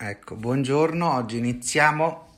Ecco, 0.00 0.36
buongiorno, 0.36 1.12
oggi 1.12 1.38
iniziamo 1.38 2.36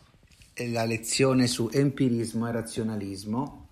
la 0.70 0.86
lezione 0.86 1.46
su 1.46 1.68
empirismo 1.70 2.48
e 2.48 2.52
razionalismo, 2.52 3.68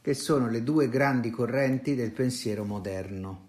che 0.00 0.14
sono 0.14 0.48
le 0.48 0.62
due 0.62 0.88
grandi 0.88 1.30
correnti 1.30 1.96
del 1.96 2.12
pensiero 2.12 2.64
moderno, 2.64 3.48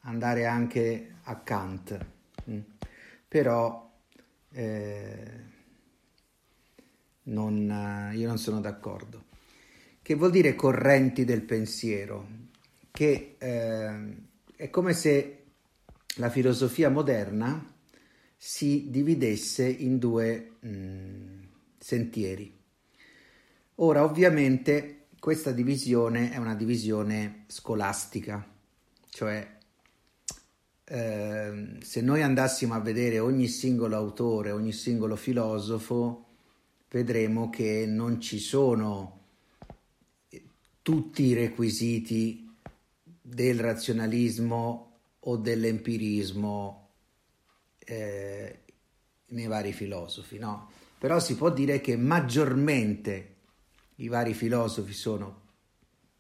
andare 0.04 0.46
anche 0.46 1.16
a 1.24 1.36
Kant. 1.42 2.13
Però 3.34 3.92
eh, 4.52 5.16
non, 7.24 8.12
io 8.14 8.28
non 8.28 8.38
sono 8.38 8.62
d'accordo. 8.62 9.24
Che 10.04 10.14
vuol 10.14 10.30
dire 10.30 10.54
correnti 10.54 11.26
del 11.26 11.42
pensiero? 11.42 12.28
Che 12.92 13.36
eh, 13.40 14.16
è 14.56 14.70
come 14.70 14.94
se 14.94 15.46
la 16.18 16.30
filosofia 16.30 16.92
moderna 16.92 17.74
si 18.38 18.92
dividesse 18.92 19.68
in 19.68 19.98
due 19.98 20.58
mh, 20.60 20.70
mm, 20.70 21.44
sentieri. 21.80 22.56
Ora, 23.78 24.04
ovviamente, 24.04 25.08
questa 25.20 25.52
divisione 25.52 26.32
è 26.32 26.38
una 26.38 26.54
divisione 26.54 27.46
scolastica, 27.48 28.48
cioè 29.10 29.58
Ehm, 30.86 31.80
se 31.80 32.02
noi 32.02 32.22
andassimo 32.22 32.74
a 32.74 32.80
vedere 32.80 33.20
ogni 33.20 33.48
singolo 33.48 33.96
autore, 33.96 34.52
ogni 34.52 34.74
singolo 34.74 35.16
filosofo, 35.16 36.26
vedremo 36.90 37.50
che 37.50 37.86
non 37.88 38.20
ci 38.20 38.40
sono 38.40 39.22
tutti 40.82 41.24
i 41.24 41.34
requisiti 41.34 42.52
del 43.22 43.60
razionalismo 43.60 44.98
o 45.20 45.38
dell'empirismo 45.38 46.90
eh, 47.80 48.60
nei 49.28 49.48
vari 49.48 49.72
filosofi, 49.72 50.38
no? 50.38 50.70
Però 51.00 51.20
si 51.20 51.36
può 51.36 51.50
dire 51.50 51.82
che 51.82 51.96
maggiormente 51.96 53.36
i 53.96 54.08
vari 54.08 54.34
filosofi 54.34 54.94
sono 54.94 55.42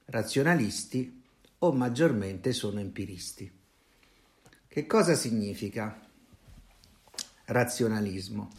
razionalisti 0.05 1.21
o 1.59 1.71
maggiormente 1.73 2.53
sono 2.53 2.79
empiristi. 2.79 3.62
Che 4.73 4.87
cosa 4.87 5.13
significa 5.13 6.01
razionalismo? 7.45 8.49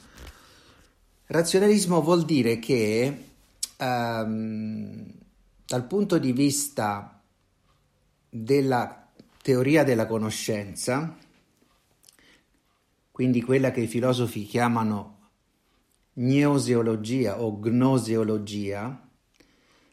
Razionalismo 1.27 2.01
vuol 2.03 2.25
dire 2.25 2.61
che 2.61 3.31
um, 3.81 5.13
dal 5.67 5.87
punto 5.89 6.19
di 6.19 6.31
vista 6.31 7.21
della 8.31 9.11
teoria 9.43 9.83
della 9.83 10.07
conoscenza, 10.07 11.19
quindi 13.11 13.43
quella 13.43 13.73
che 13.73 13.81
i 13.81 13.89
filosofi 13.89 14.45
chiamano 14.45 15.31
gnoseologia 16.13 17.43
o 17.43 17.59
gnoseologia, 17.61 19.09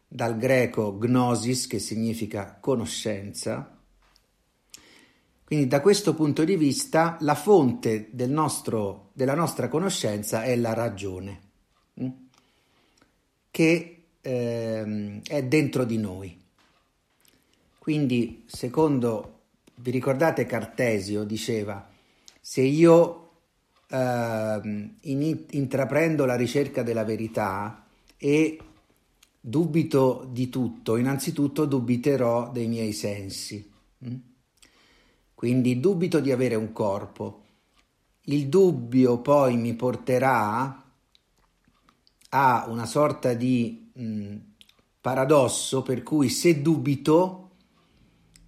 dal 0.07 0.37
greco 0.37 0.95
gnosis 1.01 1.65
che 1.65 1.79
significa 1.79 2.59
conoscenza, 2.59 3.80
quindi 5.51 5.67
da 5.67 5.81
questo 5.81 6.13
punto 6.13 6.45
di 6.45 6.55
vista 6.55 7.17
la 7.19 7.35
fonte 7.35 8.07
del 8.11 8.29
nostro, 8.29 9.09
della 9.11 9.35
nostra 9.35 9.67
conoscenza 9.67 10.43
è 10.43 10.55
la 10.55 10.73
ragione, 10.73 11.41
mm? 12.01 12.09
che 13.51 14.03
eh, 14.21 15.21
è 15.27 15.43
dentro 15.43 15.83
di 15.83 15.97
noi. 15.97 16.41
Quindi, 17.77 18.45
secondo, 18.45 19.39
vi 19.75 19.91
ricordate 19.91 20.45
Cartesio 20.45 21.25
diceva, 21.25 21.85
se 22.39 22.61
io 22.61 23.31
eh, 23.89 24.61
in, 25.01 25.45
intraprendo 25.49 26.23
la 26.23 26.37
ricerca 26.37 26.81
della 26.81 27.03
verità 27.03 27.85
e 28.15 28.57
dubito 29.41 30.29
di 30.31 30.47
tutto, 30.47 30.95
innanzitutto 30.95 31.65
dubiterò 31.65 32.49
dei 32.53 32.67
miei 32.69 32.93
sensi. 32.93 33.69
Mm? 34.05 34.29
Quindi 35.41 35.79
dubito 35.79 36.19
di 36.19 36.31
avere 36.31 36.53
un 36.53 36.71
corpo. 36.71 37.41
Il 38.25 38.47
dubbio 38.47 39.21
poi 39.21 39.57
mi 39.57 39.73
porterà 39.73 40.85
a 42.29 42.65
una 42.67 42.85
sorta 42.85 43.33
di 43.33 43.89
mh, 43.91 44.35
paradosso 45.01 45.81
per 45.81 46.03
cui 46.03 46.29
se 46.29 46.61
dubito 46.61 47.49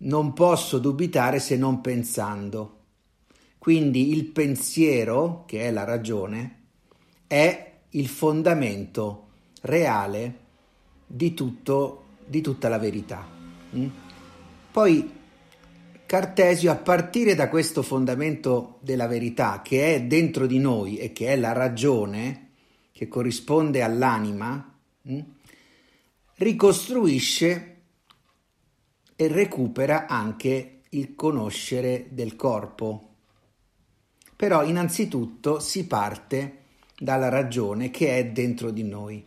non 0.02 0.34
posso 0.34 0.78
dubitare 0.78 1.40
se 1.40 1.58
non 1.58 1.82
pensando. 1.82 2.82
Quindi 3.58 4.12
il 4.12 4.26
pensiero, 4.26 5.46
che 5.48 5.62
è 5.62 5.72
la 5.72 5.86
ragione, 5.86 6.66
è 7.26 7.80
il 7.90 8.08
fondamento 8.08 9.30
reale 9.62 10.42
di, 11.08 11.34
tutto, 11.34 12.04
di 12.24 12.42
tutta 12.42 12.70
la 12.70 12.78
verità. 12.78 13.28
Poi 14.72 15.22
Cartesio, 16.14 16.70
a 16.70 16.76
partire 16.76 17.34
da 17.34 17.50
questo 17.50 17.82
fondamento 17.82 18.78
della 18.82 19.08
verità 19.08 19.64
che 19.64 19.96
è 19.96 20.04
dentro 20.04 20.46
di 20.46 20.60
noi 20.60 20.98
e 20.98 21.12
che 21.12 21.30
è 21.30 21.36
la 21.36 21.54
ragione, 21.54 22.52
che 22.92 23.08
corrisponde 23.08 23.82
all'anima, 23.82 24.78
mh, 25.02 25.20
ricostruisce 26.36 27.82
e 29.16 29.28
recupera 29.28 30.06
anche 30.06 30.82
il 30.90 31.16
conoscere 31.16 32.06
del 32.12 32.36
corpo. 32.36 33.16
Però 34.36 34.64
innanzitutto 34.64 35.60
si 35.60 35.88
parte 35.88 36.58
dalla 36.96 37.30
ragione 37.30 37.90
che 37.90 38.20
è 38.20 38.28
dentro 38.28 38.70
di 38.70 38.84
noi. 38.84 39.26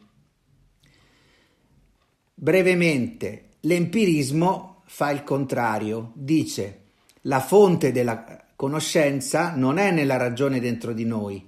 Brevemente, 2.33 3.55
l'empirismo 3.63 4.77
fa 4.87 5.11
il 5.11 5.25
contrario, 5.25 6.13
dice 6.15 6.85
la 7.27 7.41
fonte 7.41 7.93
della 7.93 8.45
conoscenza 8.57 9.55
non 9.55 9.79
è 9.79 9.91
nella 9.91 10.17
ragione 10.17 10.61
dentro 10.61 10.93
di 10.93 11.05
noi, 11.05 11.45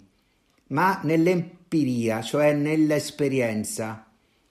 ma 0.69 1.01
nell'empiria, 1.05 2.21
cioè 2.21 2.53
nell'esperienza 2.53 4.11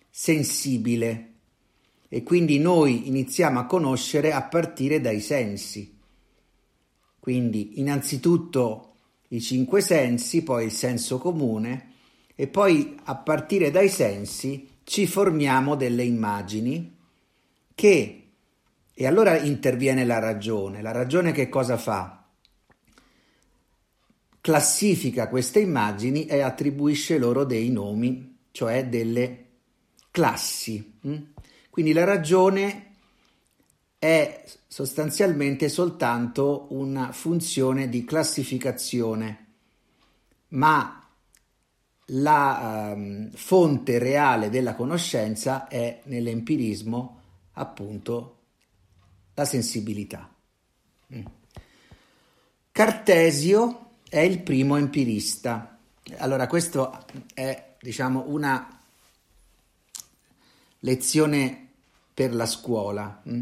sensibile. 0.10 1.34
E 2.10 2.24
quindi 2.24 2.60
noi 2.60 3.08
iniziamo 3.08 3.60
a 3.60 3.66
conoscere 3.66 4.32
a 4.32 4.42
partire 4.44 5.02
dai 5.02 5.20
sensi. 5.20 5.96
Quindi 7.20 7.80
innanzitutto 7.80 8.94
i 9.30 9.42
cinque 9.42 9.82
sensi, 9.82 10.44
poi 10.44 10.66
il 10.66 10.72
senso 10.72 11.18
comune 11.18 11.92
e 12.36 12.48
poi 12.48 12.96
a 13.04 13.16
partire 13.16 13.70
dai 13.70 13.90
sensi 13.90 14.70
ci 14.86 15.06
formiamo 15.06 15.76
delle 15.76 16.04
immagini 16.04 16.96
che 17.76 18.17
e 19.00 19.06
allora 19.06 19.38
interviene 19.38 20.06
la 20.06 20.18
ragione. 20.18 20.82
La 20.82 20.92
ragione 20.92 21.32
che 21.32 21.50
cosa 21.50 21.78
fa? 21.78 22.18
classifica 24.48 25.28
queste 25.28 25.60
immagini 25.60 26.26
e 26.26 26.40
attribuisce 26.40 27.18
loro 27.18 27.44
dei 27.44 27.70
nomi, 27.70 28.38
cioè 28.52 28.88
delle 28.88 29.46
classi. 30.10 31.00
Mm? 31.06 31.16
Quindi 31.70 31.92
la 31.92 32.06
ragione 32.06 32.94
è 34.00 34.46
sostanzialmente 34.66 35.68
soltanto 35.68 36.68
una 36.70 37.12
funzione 37.12 37.90
di 37.90 38.06
classificazione, 38.06 39.48
ma 40.50 41.06
la 42.12 42.94
um, 42.96 43.30
fonte 43.32 44.00
reale 44.00 44.50
della 44.50 44.76
conoscenza 44.76 45.68
è 45.68 46.04
nell'empirismo 46.06 47.22
appunto 47.52 48.37
la 49.38 49.46
sensibilità. 49.46 50.28
Mm. 51.14 51.26
Cartesio 52.72 53.90
è 54.10 54.20
il 54.20 54.42
primo 54.42 54.78
empirista. 54.78 55.78
Allora, 56.18 56.48
questo 56.48 57.06
è, 57.36 57.76
diciamo, 57.80 58.24
una 58.28 58.82
lezione 60.80 61.68
per 62.14 62.34
la 62.34 62.48
scuola, 62.48 63.22
mm? 63.30 63.42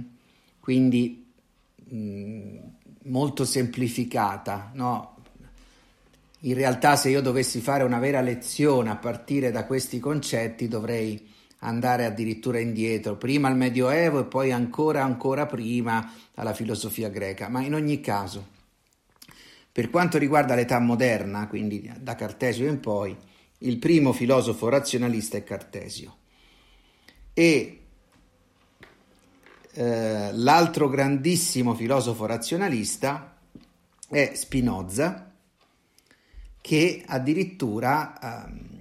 quindi 0.60 1.32
mm, 1.94 2.58
molto 3.04 3.46
semplificata, 3.46 4.72
no? 4.74 5.14
In 6.40 6.54
realtà 6.56 6.98
se 6.98 7.10
io 7.10 7.22
dovessi 7.22 7.62
fare 7.62 7.84
una 7.84 8.00
vera 8.00 8.20
lezione 8.20 8.90
a 8.90 8.98
partire 8.98 9.50
da 9.50 9.66
questi 9.66 10.00
concetti 10.00 10.68
dovrei 10.68 11.34
andare 11.66 12.06
addirittura 12.06 12.60
indietro, 12.60 13.16
prima 13.16 13.48
al 13.48 13.58
Medioevo 13.58 14.20
e 14.20 14.26
poi 14.26 14.52
ancora 14.52 15.04
ancora 15.04 15.46
prima 15.46 16.12
alla 16.36 16.54
filosofia 16.54 17.10
greca, 17.10 17.50
ma 17.50 17.62
in 17.62 17.74
ogni 17.74 18.00
caso 18.02 18.54
per 19.76 19.90
quanto 19.90 20.18
riguarda 20.18 20.56
l'età 20.56 20.80
moderna, 20.80 21.50
quindi 21.50 21.92
da 22.00 22.16
Cartesio 22.16 22.66
in 22.70 22.80
poi, 22.80 23.14
il 23.58 23.78
primo 23.78 24.14
filosofo 24.14 24.70
razionalista 24.70 25.36
è 25.36 25.44
Cartesio. 25.44 26.16
E 27.34 27.82
eh, 29.74 30.30
l'altro 30.32 30.88
grandissimo 30.88 31.74
filosofo 31.74 32.26
razionalista 32.26 33.36
è 34.08 34.32
Spinoza 34.34 35.34
che 36.62 37.04
addirittura 37.06 38.48
eh, 38.48 38.75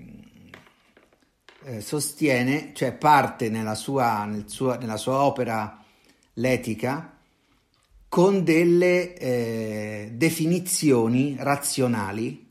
sostiene, 1.81 2.73
cioè 2.75 2.93
parte 2.93 3.49
nella 3.49 3.75
sua, 3.75 4.25
nel 4.25 4.45
sua, 4.49 4.77
nella 4.77 4.97
sua 4.97 5.23
opera 5.23 5.79
L'etica 6.35 7.15
con 8.15 8.45
delle 8.45 9.17
eh, 9.17 10.11
definizioni 10.15 11.35
razionali, 11.37 12.49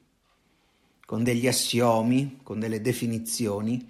con 1.05 1.23
degli 1.23 1.47
assiomi, 1.47 2.39
con 2.43 2.59
delle 2.59 2.81
definizioni, 2.81 3.89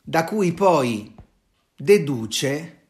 da 0.00 0.22
cui 0.22 0.52
poi 0.52 1.12
deduce 1.76 2.86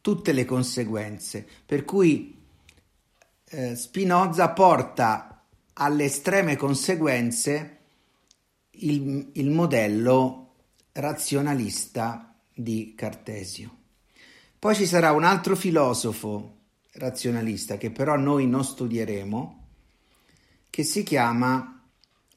tutte 0.00 0.30
le 0.30 0.44
conseguenze. 0.44 1.44
Per 1.66 1.84
cui 1.84 2.40
eh, 3.46 3.74
Spinoza 3.74 4.50
porta 4.50 5.44
alle 5.72 6.04
estreme 6.04 6.54
conseguenze 6.54 7.78
il, 8.70 9.30
il 9.32 9.50
modello 9.50 10.49
razionalista 10.92 12.34
di 12.54 12.94
Cartesio. 12.96 13.76
Poi 14.58 14.74
ci 14.74 14.86
sarà 14.86 15.12
un 15.12 15.24
altro 15.24 15.56
filosofo 15.56 16.56
razionalista 16.92 17.76
che 17.76 17.90
però 17.90 18.16
noi 18.16 18.46
non 18.46 18.64
studieremo, 18.64 19.66
che 20.68 20.82
si 20.82 21.02
chiama 21.02 21.82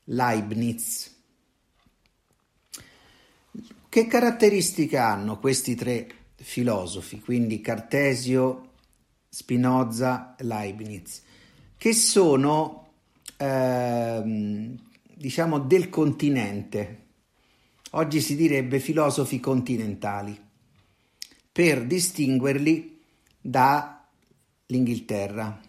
Leibniz. 0.05 1.11
Che 3.89 4.07
caratteristiche 4.07 4.97
hanno 4.97 5.39
questi 5.39 5.75
tre 5.75 6.07
filosofi, 6.35 7.19
quindi 7.19 7.61
Cartesio, 7.61 8.71
Spinoza, 9.29 10.35
Leibniz, 10.39 11.21
che 11.77 11.93
sono 11.93 12.83
Ehm, 13.43 14.77
diciamo 15.13 15.59
del 15.59 15.89
continente. 15.89 17.01
Oggi 17.95 18.21
si 18.21 18.35
direbbe 18.35 18.79
filosofi 18.79 19.39
continentali, 19.39 20.35
per 21.51 21.85
distinguerli 21.85 22.99
dall'Inghilterra, 23.39 25.61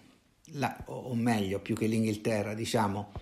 la, 0.53 0.75
o 0.87 1.15
meglio, 1.15 1.61
più 1.61 1.75
che 1.75 1.87
l'Inghilterra, 1.87 2.55
diciamo, 2.55 3.13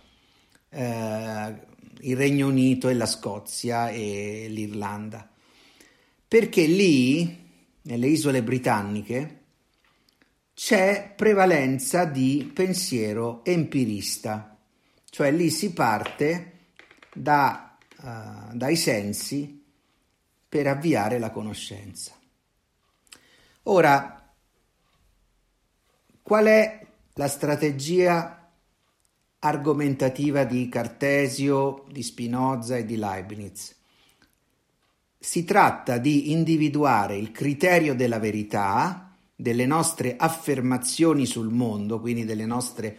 eh, 0.69 1.55
il 2.01 2.17
Regno 2.17 2.47
Unito 2.47 2.89
e 2.89 2.95
la 2.95 3.07
Scozia 3.07 3.91
e 3.91 4.47
l'Irlanda. 4.49 5.29
Perché 6.29 6.65
lì, 6.67 7.45
nelle 7.83 8.07
isole 8.07 8.45
britanniche, 8.45 9.41
c'è 10.55 11.13
prevalenza 11.17 12.05
di 12.05 12.49
pensiero 12.55 13.45
empirista, 13.45 14.57
cioè 15.11 15.33
lì 15.33 15.51
si 15.51 15.73
parte 15.73 16.53
da, 17.13 17.72
uh, 18.03 18.55
dai 18.55 18.77
sensi 18.77 19.65
per 20.49 20.67
avviare 20.67 21.19
la 21.19 21.31
conoscenza. 21.31 22.13
Ora, 23.65 24.35
qual 26.21 26.45
è 26.47 26.87
la 27.15 27.29
strategia 27.29 28.51
argomentativa 29.39 30.45
di 30.45 30.69
Cartesio, 30.69 31.85
di 31.91 32.03
Spinoza 32.03 32.77
e 32.77 32.85
di 32.85 32.97
Leibniz? 32.97 33.77
Si 35.19 35.45
tratta 35.45 35.99
di 35.99 36.33
individuare 36.33 37.17
il 37.17 37.31
criterio 37.31 37.95
della 37.95 38.19
verità 38.19 39.17
delle 39.35 39.67
nostre 39.67 40.17
affermazioni 40.17 41.27
sul 41.27 41.49
mondo, 41.49 42.01
quindi 42.01 42.25
delle 42.25 42.47
nostre 42.47 42.99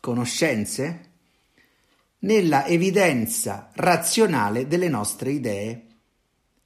conoscenze, 0.00 1.05
nella 2.26 2.66
evidenza 2.66 3.70
razionale 3.74 4.66
delle 4.66 4.88
nostre 4.88 5.30
idee 5.30 5.86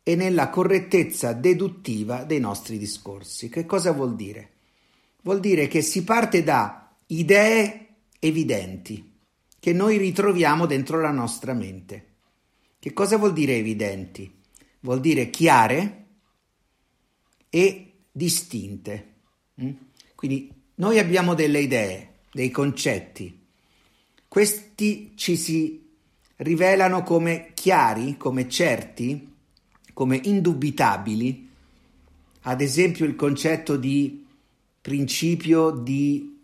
e 0.02 0.16
nella 0.16 0.48
correttezza 0.48 1.34
deduttiva 1.34 2.24
dei 2.24 2.40
nostri 2.40 2.78
discorsi. 2.78 3.50
Che 3.50 3.66
cosa 3.66 3.92
vuol 3.92 4.16
dire? 4.16 4.52
Vuol 5.22 5.38
dire 5.38 5.68
che 5.68 5.82
si 5.82 6.02
parte 6.02 6.42
da 6.42 6.90
idee 7.06 7.88
evidenti 8.18 9.18
che 9.60 9.72
noi 9.74 9.98
ritroviamo 9.98 10.64
dentro 10.64 10.98
la 10.98 11.10
nostra 11.10 11.52
mente. 11.52 12.06
Che 12.78 12.92
cosa 12.94 13.18
vuol 13.18 13.34
dire 13.34 13.56
evidenti? 13.56 14.32
Vuol 14.80 15.00
dire 15.00 15.28
chiare 15.28 16.06
e 17.50 17.92
distinte. 18.10 19.14
Mm? 19.62 19.72
Quindi 20.14 20.50
noi 20.76 20.98
abbiamo 20.98 21.34
delle 21.34 21.60
idee, 21.60 22.20
dei 22.32 22.50
concetti. 22.50 23.39
Questi 24.30 25.14
ci 25.16 25.36
si 25.36 25.90
rivelano 26.36 27.02
come 27.02 27.50
chiari, 27.52 28.16
come 28.16 28.48
certi, 28.48 29.28
come 29.92 30.20
indubitabili. 30.22 31.48
Ad 32.42 32.60
esempio 32.60 33.06
il 33.06 33.16
concetto 33.16 33.76
di 33.76 34.24
principio 34.80 35.70
di 35.72 36.40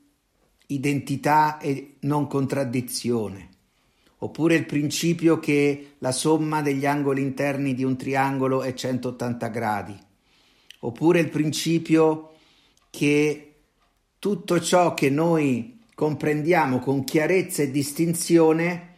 identità 0.67 1.59
e 1.59 1.95
non 2.01 2.27
contraddizione, 2.27 3.51
oppure 4.19 4.57
il 4.57 4.67
principio 4.67 5.39
che 5.39 5.93
la 5.99 6.11
somma 6.11 6.63
degli 6.63 6.87
angoli 6.87 7.23
interni 7.23 7.73
di 7.73 7.85
un 7.85 7.97
triangolo 7.97 8.63
è 8.63 8.75
180 8.75 9.47
gradi, 9.47 9.97
oppure 10.81 11.21
il 11.21 11.29
principio 11.29 12.33
che 12.91 13.55
tutto 14.19 14.61
ciò 14.61 14.93
che 14.93 15.09
noi 15.09 15.76
comprendiamo 15.97 16.79
con 16.79 17.05
chiarezza 17.05 17.63
e 17.63 17.71
distinzione 17.71 18.97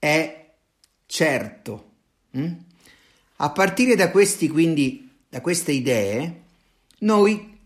è 0.00 0.50
certo. 1.06 1.90
Mm? 2.36 2.52
A 3.36 3.50
partire 3.50 3.94
da 3.94 4.10
questi, 4.10 4.48
quindi, 4.48 5.08
da 5.28 5.40
queste 5.40 5.70
idee, 5.70 6.42
noi 6.98 7.56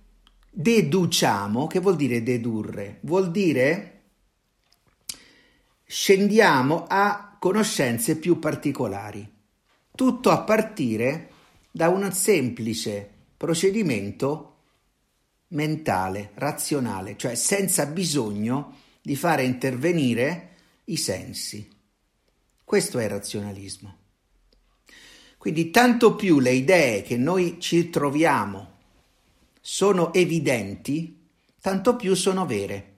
deduciamo, 0.50 1.66
che 1.66 1.80
vuol 1.80 1.96
dire 1.96 2.22
dedurre? 2.22 2.98
Vuol 3.00 3.30
dire 3.30 4.02
scendiamo 5.86 6.84
a 6.86 7.36
conoscenze 7.40 8.18
più 8.18 8.38
particolari. 8.38 9.26
Tutto 9.94 10.30
a 10.30 10.42
partire 10.42 11.30
da 11.70 11.88
una 11.88 12.10
semplice 12.10 13.08
procedimento 13.38 14.53
mentale, 15.54 16.30
razionale, 16.34 17.16
cioè 17.16 17.34
senza 17.34 17.86
bisogno 17.86 18.76
di 19.02 19.16
fare 19.16 19.44
intervenire 19.44 20.50
i 20.84 20.96
sensi. 20.96 21.68
Questo 22.62 22.98
è 22.98 23.04
il 23.04 23.10
razionalismo. 23.10 23.96
Quindi 25.38 25.70
tanto 25.70 26.14
più 26.14 26.38
le 26.38 26.52
idee 26.52 27.02
che 27.02 27.16
noi 27.16 27.60
ci 27.60 27.90
troviamo 27.90 28.72
sono 29.60 30.12
evidenti, 30.12 31.28
tanto 31.60 31.96
più 31.96 32.14
sono 32.14 32.46
vere. 32.46 32.92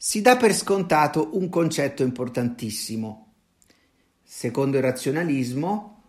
si 0.00 0.20
dà 0.22 0.36
per 0.36 0.54
scontato 0.54 1.30
un 1.32 1.48
concetto 1.48 2.04
importantissimo. 2.04 3.32
Secondo 4.22 4.76
il 4.76 4.84
razionalismo 4.84 6.02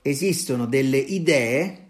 esistono 0.00 0.64
delle 0.64 0.96
idee 0.96 1.89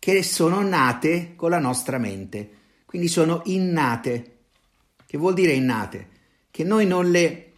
che 0.00 0.22
sono 0.22 0.62
nate 0.62 1.34
con 1.36 1.50
la 1.50 1.58
nostra 1.58 1.98
mente, 1.98 2.50
quindi 2.86 3.06
sono 3.06 3.42
innate. 3.44 4.38
Che 5.06 5.18
vuol 5.18 5.34
dire 5.34 5.52
innate? 5.52 6.08
Che 6.50 6.64
noi 6.64 6.86
non 6.86 7.10
le 7.10 7.52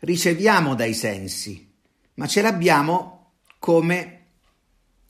riceviamo 0.00 0.74
dai 0.74 0.94
sensi, 0.94 1.70
ma 2.14 2.26
ce 2.26 2.40
l'abbiamo 2.40 3.32
come, 3.58 4.24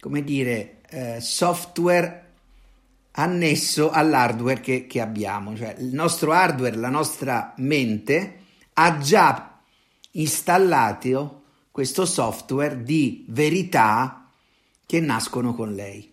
come 0.01 0.25
dire, 0.25 0.81
eh, 0.91 1.21
software 1.21 2.33
annesso 3.12 3.91
all'hardware 3.91 4.61
che, 4.61 4.87
che 4.89 5.01
abbiamo, 5.01 5.57
cioè 5.57 5.77
il 5.79 5.95
nostro 5.95 6.33
hardware, 6.33 6.77
la 6.77 6.89
nostra 6.89 7.55
mente 7.59 8.41
ha 8.75 8.99
già 8.99 9.61
installato 10.12 11.43
questo 11.71 12.05
software 12.07 12.83
di 12.83 13.25
verità 13.29 14.29
che 14.85 15.01
nascono 15.01 15.55
con 15.55 15.75
lei. 15.75 16.12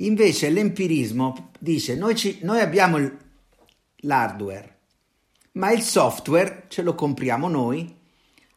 Invece 0.00 0.48
l'empirismo 0.48 1.50
dice 1.58 1.94
noi, 1.94 2.16
ci, 2.16 2.38
noi 2.42 2.60
abbiamo 2.60 2.98
l'hardware, 3.96 4.78
ma 5.52 5.70
il 5.72 5.82
software 5.82 6.64
ce 6.68 6.82
lo 6.82 6.94
compriamo 6.94 7.48
noi 7.48 7.98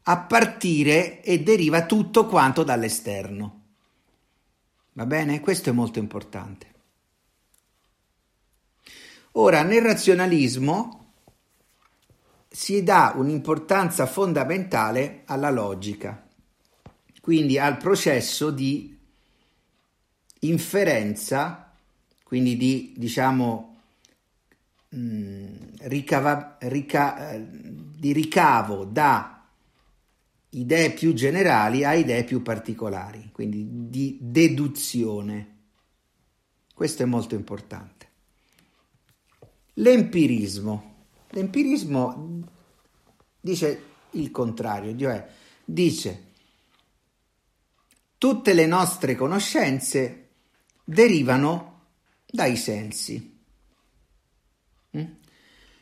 a 0.03 0.17
partire 0.19 1.21
e 1.21 1.41
deriva 1.41 1.85
tutto 1.85 2.27
quanto 2.27 2.63
dall'esterno. 2.63 3.61
Va 4.93 5.05
bene? 5.05 5.39
Questo 5.41 5.69
è 5.69 5.73
molto 5.73 5.99
importante. 5.99 6.71
Ora, 9.33 9.63
nel 9.63 9.81
razionalismo 9.81 11.13
si 12.47 12.83
dà 12.83 13.13
un'importanza 13.15 14.05
fondamentale 14.05 15.23
alla 15.25 15.49
logica, 15.49 16.25
quindi 17.19 17.57
al 17.57 17.77
processo 17.77 18.51
di 18.51 18.92
inferenza, 20.47 21.71
quindi 22.23 22.57
di, 22.57 22.93
diciamo, 22.97 23.77
mm, 24.95 25.45
ricava, 25.81 26.57
rica, 26.61 27.37
di 27.37 28.11
ricavo 28.11 28.85
da 28.85 29.47
idee 30.49 30.91
più 30.91 31.13
generali 31.13 31.83
a 31.83 31.93
idee 31.93 32.23
più 32.23 32.41
particolari, 32.41 33.29
quindi 33.31 33.89
di 33.89 34.17
deduzione. 34.21 35.51
Questo 36.73 37.03
è 37.03 37.05
molto 37.05 37.35
importante. 37.35 38.07
L'empirismo. 39.75 40.91
L'empirismo 41.29 42.41
dice 43.39 43.83
il 44.11 44.29
contrario, 44.31 44.95
cioè 44.97 45.27
dice 45.65 46.31
tutte 48.17 48.53
le 48.53 48.65
nostre 48.65 49.15
conoscenze 49.15 50.22
derivano 50.83 51.81
dai 52.25 52.55
sensi. 52.57 53.39
Mm? 54.97 55.03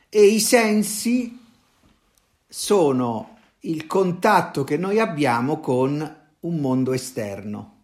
E 0.09 0.25
i 0.25 0.39
sensi 0.39 1.39
sono 2.47 3.37
il 3.61 3.87
contatto 3.87 4.63
che 4.63 4.77
noi 4.77 4.99
abbiamo 4.99 5.59
con 5.59 6.19
un 6.39 6.55
mondo 6.57 6.93
esterno. 6.93 7.77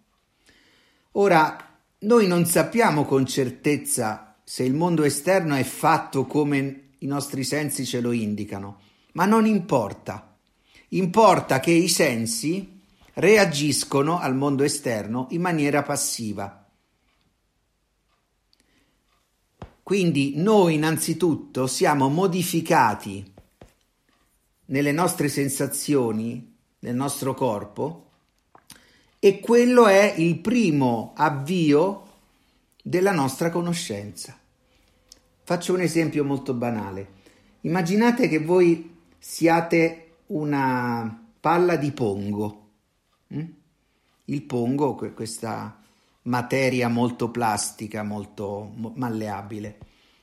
Ora, 1.13 1.79
noi 1.99 2.27
non 2.27 2.45
sappiamo 2.45 3.05
con 3.05 3.25
certezza 3.25 4.35
se 4.43 4.63
il 4.63 4.73
mondo 4.73 5.03
esterno 5.03 5.55
è 5.55 5.63
fatto 5.63 6.25
come 6.25 6.89
i 6.99 7.05
nostri 7.05 7.43
sensi 7.43 7.85
ce 7.85 8.01
lo 8.01 8.11
indicano, 8.11 8.81
ma 9.13 9.25
non 9.25 9.45
importa. 9.45 10.35
Importa 10.89 11.59
che 11.59 11.71
i 11.71 11.89
sensi 11.89 12.81
reagiscono 13.15 14.19
al 14.19 14.35
mondo 14.35 14.63
esterno 14.63 15.27
in 15.31 15.41
maniera 15.41 15.81
passiva. 15.83 16.66
Quindi 19.87 20.33
noi 20.35 20.73
innanzitutto 20.73 21.65
siamo 21.65 22.09
modificati 22.09 23.23
nelle 24.65 24.91
nostre 24.91 25.29
sensazioni, 25.29 26.57
nel 26.79 26.93
nostro 26.93 27.33
corpo, 27.33 28.09
e 29.17 29.39
quello 29.39 29.87
è 29.87 30.15
il 30.17 30.39
primo 30.39 31.13
avvio 31.15 32.05
della 32.83 33.13
nostra 33.13 33.49
conoscenza. 33.49 34.37
Faccio 35.43 35.73
un 35.73 35.79
esempio 35.79 36.25
molto 36.25 36.53
banale. 36.53 37.07
Immaginate 37.61 38.27
che 38.27 38.39
voi 38.39 38.93
siate 39.17 40.15
una 40.27 41.29
palla 41.39 41.77
di 41.77 41.93
pongo. 41.93 42.71
Mm? 43.33 43.45
Il 44.25 44.41
pongo, 44.41 44.95
questa 44.95 45.79
materia 46.27 46.87
molto 46.87 47.29
plastica, 47.29 48.03
molto 48.03 48.71
malleabile. 48.95 49.77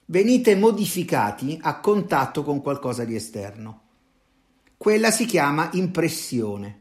Venite 0.06 0.54
modificati 0.54 1.58
a 1.60 1.80
contatto 1.80 2.42
con 2.44 2.60
qualcosa 2.60 3.04
di 3.04 3.14
esterno. 3.14 3.80
Quella 4.76 5.10
si 5.10 5.24
chiama 5.24 5.70
impressione. 5.72 6.80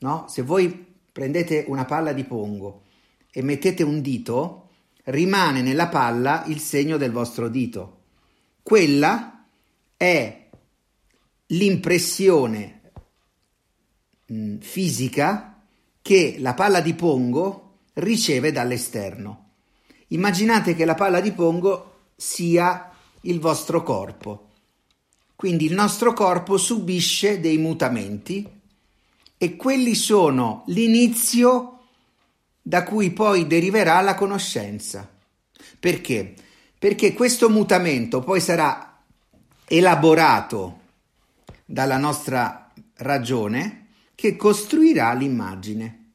No? 0.00 0.26
Se 0.28 0.42
voi 0.42 0.94
prendete 1.10 1.64
una 1.68 1.86
palla 1.86 2.12
di 2.12 2.24
pongo 2.24 2.82
e 3.30 3.42
mettete 3.42 3.82
un 3.82 4.02
dito, 4.02 4.68
rimane 5.04 5.62
nella 5.62 5.88
palla 5.88 6.44
il 6.46 6.60
segno 6.60 6.98
del 6.98 7.12
vostro 7.12 7.48
dito. 7.48 8.00
Quella 8.62 9.46
è 9.96 10.48
l'impressione 11.46 12.80
mh, 14.26 14.56
fisica 14.58 15.62
che 16.02 16.36
la 16.38 16.52
palla 16.52 16.80
di 16.80 16.92
pongo 16.92 17.65
riceve 17.96 18.52
dall'esterno. 18.52 19.44
Immaginate 20.08 20.74
che 20.74 20.84
la 20.84 20.94
palla 20.94 21.20
di 21.20 21.32
pongo 21.32 22.10
sia 22.16 22.90
il 23.22 23.40
vostro 23.40 23.82
corpo. 23.82 24.50
Quindi 25.34 25.66
il 25.66 25.74
nostro 25.74 26.12
corpo 26.12 26.56
subisce 26.56 27.40
dei 27.40 27.58
mutamenti 27.58 28.48
e 29.36 29.56
quelli 29.56 29.94
sono 29.94 30.62
l'inizio 30.66 31.72
da 32.62 32.84
cui 32.84 33.10
poi 33.10 33.46
deriverà 33.46 34.00
la 34.00 34.14
conoscenza. 34.14 35.08
Perché? 35.78 36.34
Perché 36.78 37.12
questo 37.12 37.50
mutamento 37.50 38.20
poi 38.20 38.40
sarà 38.40 38.98
elaborato 39.66 40.80
dalla 41.64 41.98
nostra 41.98 42.72
ragione 42.98 43.86
che 44.14 44.36
costruirà 44.36 45.12
l'immagine. 45.12 46.05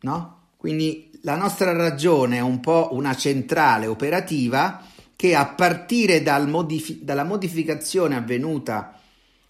No? 0.00 0.48
Quindi 0.56 1.10
la 1.22 1.36
nostra 1.36 1.72
ragione 1.72 2.36
è 2.36 2.40
un 2.40 2.60
po' 2.60 2.90
una 2.92 3.14
centrale 3.16 3.86
operativa 3.86 4.84
che 5.16 5.34
a 5.34 5.46
partire 5.46 6.22
dal 6.22 6.48
modif- 6.48 7.00
dalla 7.00 7.24
modificazione 7.24 8.16
avvenuta 8.16 9.00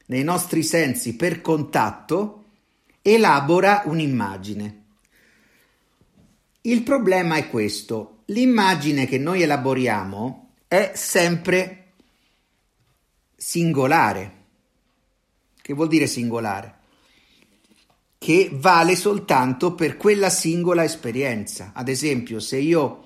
nei 0.07 0.23
nostri 0.23 0.63
sensi 0.63 1.17
per 1.17 1.41
contatto 1.41 2.45
elabora 3.03 3.83
un'immagine. 3.85 4.85
Il 6.63 6.83
problema 6.83 7.37
è 7.37 7.49
questo, 7.49 8.23
l'immagine 8.27 9.07
che 9.07 9.19
noi 9.19 9.43
elaboriamo 9.43 10.51
è 10.67 10.93
sempre 10.95 11.93
singolare. 13.37 14.33
Che 15.61 15.75
vuol 15.75 15.89
dire 15.89 16.07
singolare? 16.07 16.75
Che 18.27 18.51
vale 18.53 18.97
soltanto 18.97 19.77
per 19.77 19.97
quella 19.97 20.31
singola 20.31 20.83
esperienza. 20.83 21.71
Ad 21.73 21.87
esempio, 21.87 22.41
se 22.41 22.57
io 22.57 23.05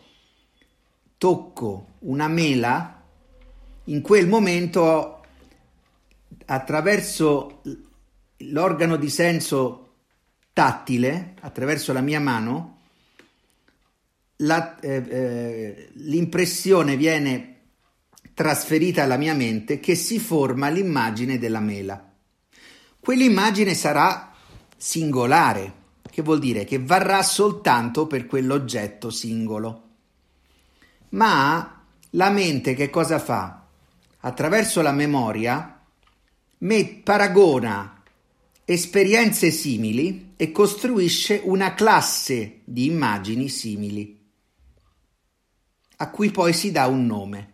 tocco 1.19 1.97
una 1.99 2.27
mela, 2.27 3.05
in 3.85 4.01
quel 4.01 4.27
momento 4.27 5.23
attraverso 6.47 7.61
l'organo 8.39 8.97
di 8.97 9.11
senso 9.11 9.97
tattile, 10.55 11.35
attraverso 11.43 11.93
la 11.93 12.01
mia 12.01 12.19
mano, 12.19 12.79
la, 14.37 14.81
eh, 14.81 15.05
eh, 15.07 15.89
l'impressione 15.97 16.97
viene 16.97 17.59
trasferita 18.33 19.03
alla 19.03 19.19
mia 19.19 19.35
mente 19.35 19.81
che 19.81 19.97
si 19.97 20.19
forma 20.19 20.71
l'immagine 20.71 21.39
della 21.39 21.61
mela. 21.61 22.11
Quell'immagine 22.99 23.75
sarà 23.75 24.30
singolare, 24.81 25.75
che 26.11 26.23
vuol 26.23 26.39
dire 26.39 26.65
che 26.65 26.79
varrà 26.79 27.23
soltanto 27.23 28.07
per 28.07 28.25
quell'oggetto 28.25 29.11
singolo. 29.11 29.89
Ma 31.11 31.85
la 32.11 32.31
mente 32.31 32.73
che 32.75 32.89
cosa 32.89 33.19
fa? 33.19 33.67
Attraverso 34.21 34.81
la 34.81 34.93
memoria 34.93 35.85
me 36.59 36.87
paragona 37.05 38.03
esperienze 38.65 39.51
simili 39.51 40.33
e 40.37 40.51
costruisce 40.51 41.43
una 41.45 41.75
classe 41.75 42.61
di 42.65 42.87
immagini 42.87 43.51
simili, 43.51 44.19
a 45.97 46.11
cui 46.11 46.31
poi 46.31 46.55
si 46.55 46.71
dà 46.71 46.87
un 46.87 47.05
nome. 47.05 47.53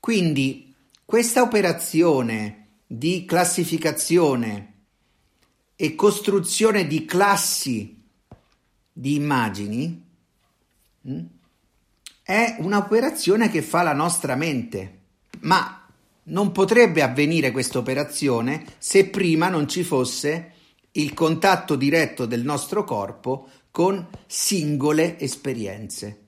Quindi 0.00 0.74
questa 1.04 1.42
operazione 1.42 2.80
di 2.86 3.24
classificazione 3.24 4.77
e 5.80 5.94
costruzione 5.94 6.88
di 6.88 7.04
classi 7.04 8.02
di 8.92 9.14
immagini 9.14 10.04
mm, 11.08 11.24
è 12.20 12.56
un'operazione 12.58 13.48
che 13.48 13.62
fa 13.62 13.82
la 13.82 13.92
nostra 13.92 14.34
mente, 14.34 14.98
ma 15.42 15.88
non 16.24 16.50
potrebbe 16.50 17.00
avvenire 17.00 17.52
questa 17.52 17.78
operazione 17.78 18.64
se 18.78 19.06
prima 19.06 19.48
non 19.48 19.68
ci 19.68 19.84
fosse 19.84 20.52
il 20.90 21.14
contatto 21.14 21.76
diretto 21.76 22.26
del 22.26 22.42
nostro 22.42 22.82
corpo 22.82 23.48
con 23.70 24.04
singole 24.26 25.16
esperienze. 25.20 26.24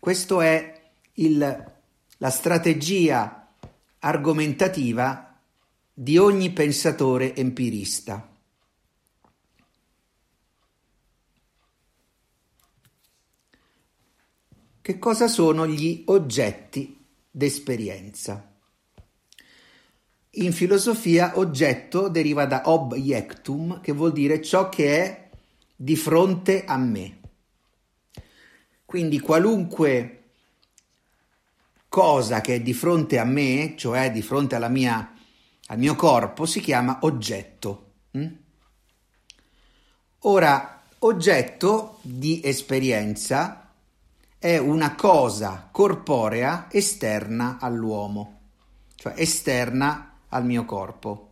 Questa 0.00 0.42
è 0.42 0.82
il, 1.12 1.72
la 2.16 2.30
strategia 2.30 3.52
argomentativa 3.98 5.25
di 5.98 6.18
ogni 6.18 6.50
pensatore 6.50 7.34
empirista. 7.34 8.30
Che 14.82 14.98
cosa 14.98 15.26
sono 15.26 15.66
gli 15.66 16.02
oggetti 16.08 17.02
d'esperienza? 17.30 18.52
In 20.32 20.52
filosofia 20.52 21.38
oggetto 21.38 22.08
deriva 22.08 22.44
da 22.44 22.64
objectum, 22.66 23.80
che 23.80 23.92
vuol 23.92 24.12
dire 24.12 24.42
ciò 24.42 24.68
che 24.68 25.02
è 25.02 25.30
di 25.74 25.96
fronte 25.96 26.66
a 26.66 26.76
me. 26.76 27.20
Quindi 28.84 29.18
qualunque 29.18 30.24
cosa 31.88 32.42
che 32.42 32.56
è 32.56 32.60
di 32.60 32.74
fronte 32.74 33.18
a 33.18 33.24
me, 33.24 33.72
cioè 33.78 34.12
di 34.12 34.20
fronte 34.20 34.58
mia, 34.68 35.15
al 35.66 35.78
mio 35.78 35.94
corpo, 35.94 36.46
si 36.46 36.60
chiama 36.60 36.98
oggetto. 37.02 37.92
Mm? 38.16 38.26
Ora, 40.20 40.82
oggetto 41.00 41.98
di 42.02 42.40
esperienza 42.44 43.72
è 44.38 44.58
una 44.58 44.94
cosa 44.94 45.68
corporea 45.70 46.68
esterna 46.70 47.58
all'uomo, 47.60 48.40
cioè 48.94 49.14
esterna 49.16 50.18
al 50.28 50.44
mio 50.44 50.64
corpo. 50.64 51.30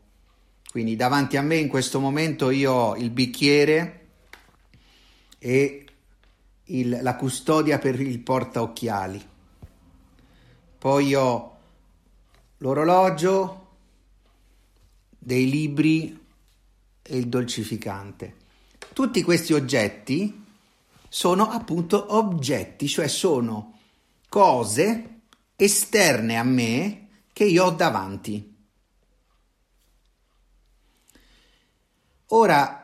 Quindi 0.71 0.97
davanti 0.97 1.37
a 1.37 1.43
me 1.43 1.57
in 1.57 1.69
questo 1.69 2.00
momento 2.00 2.50
io 2.50 2.73
ho 2.73 2.97
il 2.97 3.11
bicchiere 3.11 4.07
e 5.38 5.87
il, 6.64 6.99
la 7.00 7.14
custodia 7.14 7.79
per 7.79 8.00
il 8.00 8.19
portaocchiali. 8.19 9.29
Poi 10.79 11.14
ho 11.14 11.57
l'orologio, 12.59 13.63
dei 15.25 15.49
libri 15.49 16.21
e 17.02 17.16
il 17.16 17.28
dolcificante. 17.28 18.37
Tutti 18.93 19.23
questi 19.23 19.54
oggetti 19.54 20.45
sono 21.09 21.49
appunto 21.49 22.14
oggetti, 22.14 22.87
cioè 22.87 23.09
sono 23.09 23.78
cose 24.28 25.21
esterne 25.57 26.37
a 26.37 26.43
me 26.43 27.09
che 27.33 27.45
io 27.45 27.64
ho 27.64 27.71
davanti. 27.71 28.54
Ora, 32.28 32.84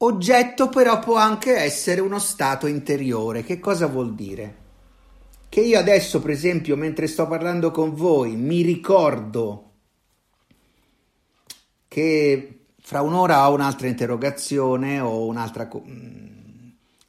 Oggetto 0.00 0.68
però 0.68 1.00
può 1.00 1.16
anche 1.16 1.56
essere 1.56 2.00
uno 2.00 2.20
stato 2.20 2.68
interiore. 2.68 3.42
Che 3.42 3.58
cosa 3.58 3.88
vuol 3.88 4.14
dire? 4.14 4.66
Che 5.48 5.60
io 5.60 5.78
adesso, 5.78 6.20
per 6.20 6.30
esempio, 6.30 6.76
mentre 6.76 7.08
sto 7.08 7.26
parlando 7.26 7.72
con 7.72 7.94
voi, 7.94 8.36
mi 8.36 8.62
ricordo 8.62 9.64
che 11.88 12.66
fra 12.80 13.00
un'ora 13.00 13.48
ho 13.48 13.54
un'altra 13.54 13.88
interrogazione 13.88 15.00
o 15.00 15.26
un'altra 15.26 15.68
mm, 15.68 16.68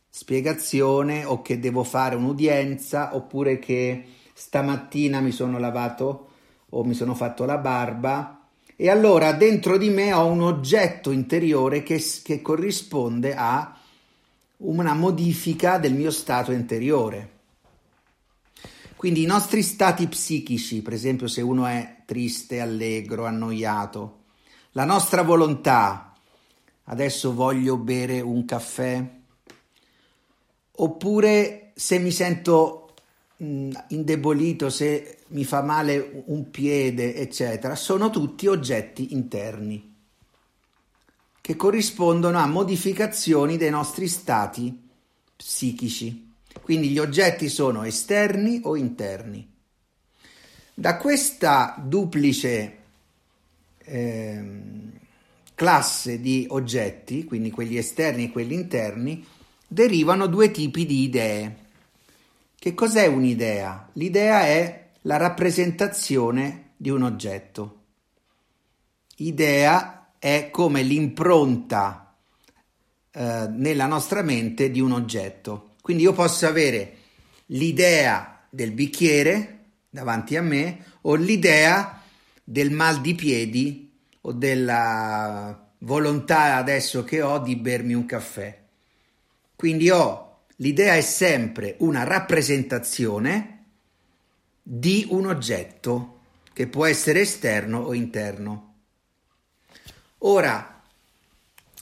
spiegazione 0.10 1.26
o 1.26 1.44
che 1.44 1.60
devo 1.60 1.84
fare 1.84 2.16
un'udienza 2.16 3.16
oppure 3.16 3.60
che 3.60 4.04
stamattina 4.34 5.20
mi 5.20 5.32
sono 5.32 5.60
lavato 5.60 6.30
o 6.70 6.84
mi 6.84 6.96
sono 6.96 7.14
fatto 7.14 7.46
la 7.46 7.58
barba 7.58 8.39
e 8.82 8.90
allora 8.90 9.34
dentro 9.34 9.78
di 9.78 9.90
me 9.90 10.14
ho 10.14 10.26
un 10.26 10.42
oggetto 10.42 11.12
interiore 11.12 11.84
che, 11.84 12.02
che 12.24 12.42
corrisponde 12.42 13.36
a 13.36 13.78
una 14.60 14.94
modifica 14.94 15.78
del 15.78 15.94
mio 15.94 16.12
stato 16.12 16.54
interiore. 16.54 17.40
Quindi 18.96 19.22
i 19.22 19.26
nostri 19.26 19.64
stati 19.64 20.08
psichici, 20.08 20.82
per 20.82 20.94
esempio 20.94 21.28
se 21.28 21.42
uno 21.42 21.66
è 21.66 22.04
triste, 22.06 22.62
allegro, 22.62 23.26
annoiato, 23.26 24.20
la 24.72 24.86
nostra 24.86 25.24
volontà. 25.24 26.14
Adesso 26.86 27.34
voglio 27.34 27.76
bere 27.76 28.22
un 28.22 28.46
caffè. 28.46 29.06
Oppure 30.72 31.74
se 31.76 32.00
mi 32.00 32.12
sento 32.12 32.79
indebolito, 33.40 34.70
se 34.70 35.20
mi 35.28 35.44
fa 35.44 35.62
male 35.62 36.24
un 36.26 36.50
piede, 36.52 37.16
eccetera, 37.16 37.76
sono 37.76 38.10
tutti 38.10 38.48
oggetti 38.48 39.14
interni 39.14 39.88
che 41.42 41.56
corrispondono 41.56 42.38
a 42.38 42.46
modificazioni 42.46 43.58
dei 43.58 43.70
nostri 43.70 44.08
stati 44.08 44.88
psichici. 45.36 46.28
Quindi 46.62 46.90
gli 46.90 47.00
oggetti 47.00 47.50
sono 47.50 47.84
esterni 47.84 48.62
o 48.64 48.76
interni. 48.76 49.48
Da 50.74 50.98
questa 50.98 51.76
duplice 51.84 52.80
Ehm, 53.92 54.92
classe 55.56 56.22
di 56.22 56.46
oggetti, 56.50 57.26
quindi 57.26 57.50
quelli 57.50 57.76
esterni 57.76 58.26
e 58.26 58.32
quelli 58.32 58.54
interni, 58.54 59.26
derivano 59.68 60.28
due 60.28 60.52
tipi 60.52 60.86
di 60.86 61.02
idee. 61.02 61.59
Che 62.60 62.74
cos'è 62.74 63.06
un'idea? 63.06 63.90
L'idea 63.94 64.42
è 64.42 64.90
la 65.04 65.16
rappresentazione 65.16 66.72
di 66.76 66.90
un 66.90 67.04
oggetto. 67.04 67.84
Idea 69.20 70.10
è 70.20 70.50
come 70.52 70.82
l'impronta 70.82 72.18
eh, 73.12 73.48
nella 73.50 73.86
nostra 73.86 74.24
mente 74.24 74.72
di 74.72 74.82
un 74.82 74.92
oggetto. 74.92 75.76
Quindi 75.82 76.04
io 76.04 76.12
posso 76.12 76.48
avere 76.48 76.98
l'idea 77.48 78.42
del 78.50 78.72
bicchiere 78.72 79.60
davanti 79.90 80.36
a 80.36 80.42
me 80.42 80.84
o 81.04 81.16
l'idea 81.16 82.02
del 82.44 82.72
mal 82.72 83.00
di 83.00 83.16
piedi 83.16 83.90
o 84.20 84.34
della 84.34 85.66
volontà 85.78 86.58
adesso 86.58 87.06
che 87.06 87.22
ho 87.22 87.40
di 87.40 87.56
bermi 87.56 87.94
un 87.94 88.06
caffè. 88.06 88.62
Quindi 89.56 89.90
ho 89.90 90.29
l'idea 90.60 90.96
è 90.96 91.02
sempre 91.02 91.76
una 91.80 92.04
rappresentazione 92.04 93.56
di 94.62 95.06
un 95.10 95.26
oggetto 95.28 96.20
che 96.54 96.68
può 96.68 96.86
essere 96.86 97.22
esterno 97.22 97.80
o 97.80 97.94
interno. 97.94 98.74
Ora, 100.20 100.82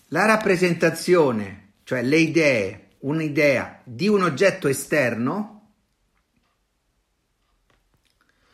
la 0.10 0.26
rappresentazione, 0.26 1.72
cioè 1.84 2.04
le 2.04 2.18
idee, 2.18 2.90
un'idea 3.00 3.82
di 3.84 4.08
un 4.08 4.22
oggetto 4.22 4.68
esterno, 4.68 5.72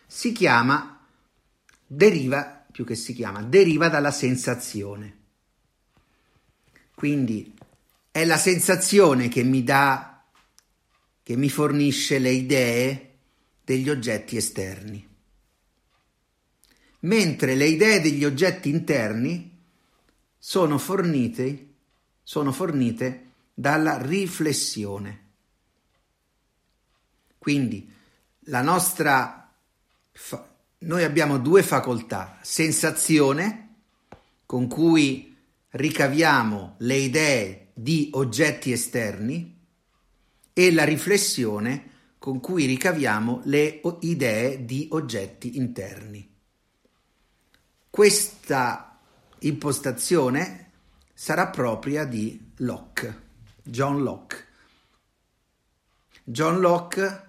si 0.08 0.32
chiama, 0.32 1.06
deriva, 1.86 2.66
più 2.72 2.86
che 2.86 2.96
si 2.96 3.14
chiama, 3.14 3.42
deriva 3.42 3.90
dalla 3.90 4.12
sensazione. 4.12 5.18
Quindi 6.96 7.54
è 8.14 8.26
la 8.26 8.38
sensazione 8.38 9.28
che 9.28 9.44
mi 9.44 9.64
dà, 9.64 10.13
che 11.24 11.38
mi 11.38 11.50
fornisce 11.50 12.20
le 12.20 12.32
idee 12.32 13.12
degli 13.64 13.90
oggetti 13.90 14.36
esterni. 14.36 15.08
Mentre 17.00 17.56
le 17.56 17.66
idee 17.66 18.02
degli 18.02 18.26
oggetti 18.26 18.70
interni 18.70 19.58
sono 20.38 20.78
fornite, 20.78 21.68
sono 22.22 22.52
fornite 22.52 23.32
dalla 23.54 24.02
riflessione. 24.02 25.22
Quindi 27.38 27.92
la 28.48 28.62
nostra 28.62 29.54
fa- 30.12 30.48
noi 30.80 31.04
abbiamo 31.04 31.40
due 31.40 31.64
facoltà, 31.64 32.40
sensazione 32.42 33.76
con 34.46 34.68
cui 34.68 35.36
ricaviamo 35.70 36.76
le 36.80 36.96
idee 36.96 37.68
di 37.74 38.10
oggetti 38.14 38.72
esterni 38.72 39.53
e 40.54 40.72
la 40.72 40.84
riflessione 40.84 41.90
con 42.20 42.40
cui 42.40 42.66
ricaviamo 42.66 43.42
le 43.46 43.82
idee 44.02 44.64
di 44.64 44.88
oggetti 44.92 45.58
interni. 45.58 46.32
Questa 47.90 49.00
impostazione 49.40 50.72
sarà 51.14 51.48
propria 51.48 52.06
di 52.06 52.52
Locke, 52.58 53.22
John 53.62 54.04
Locke. 54.04 54.48
John 56.24 56.60
Locke 56.62 57.22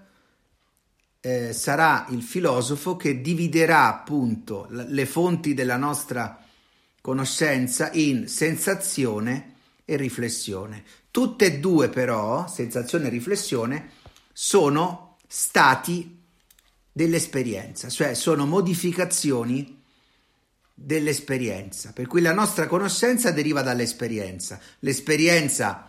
eh, 1.20 1.52
sarà 1.52 2.06
il 2.10 2.22
filosofo 2.22 2.96
che 2.96 3.20
dividerà 3.20 3.88
appunto 3.88 4.66
le 4.70 5.06
fonti 5.06 5.54
della 5.54 5.76
nostra 5.76 6.40
conoscenza 7.00 7.90
in 7.92 8.28
sensazione 8.28 9.54
e 9.84 9.96
riflessione. 9.96 10.84
Tutte 11.14 11.44
e 11.44 11.61
due 11.61 11.90
però, 11.90 12.48
sensazione 12.48 13.07
e 13.07 13.11
riflessione, 13.11 13.90
sono 14.33 15.16
stati 15.29 16.24
dell'esperienza, 16.90 17.88
cioè 17.88 18.14
sono 18.14 18.46
modificazioni 18.46 19.81
dell'esperienza, 20.74 21.92
per 21.92 22.09
cui 22.09 22.20
la 22.20 22.33
nostra 22.33 22.66
conoscenza 22.66 23.31
deriva 23.31 23.62
dall'esperienza. 23.62 24.59
L'esperienza 24.81 25.88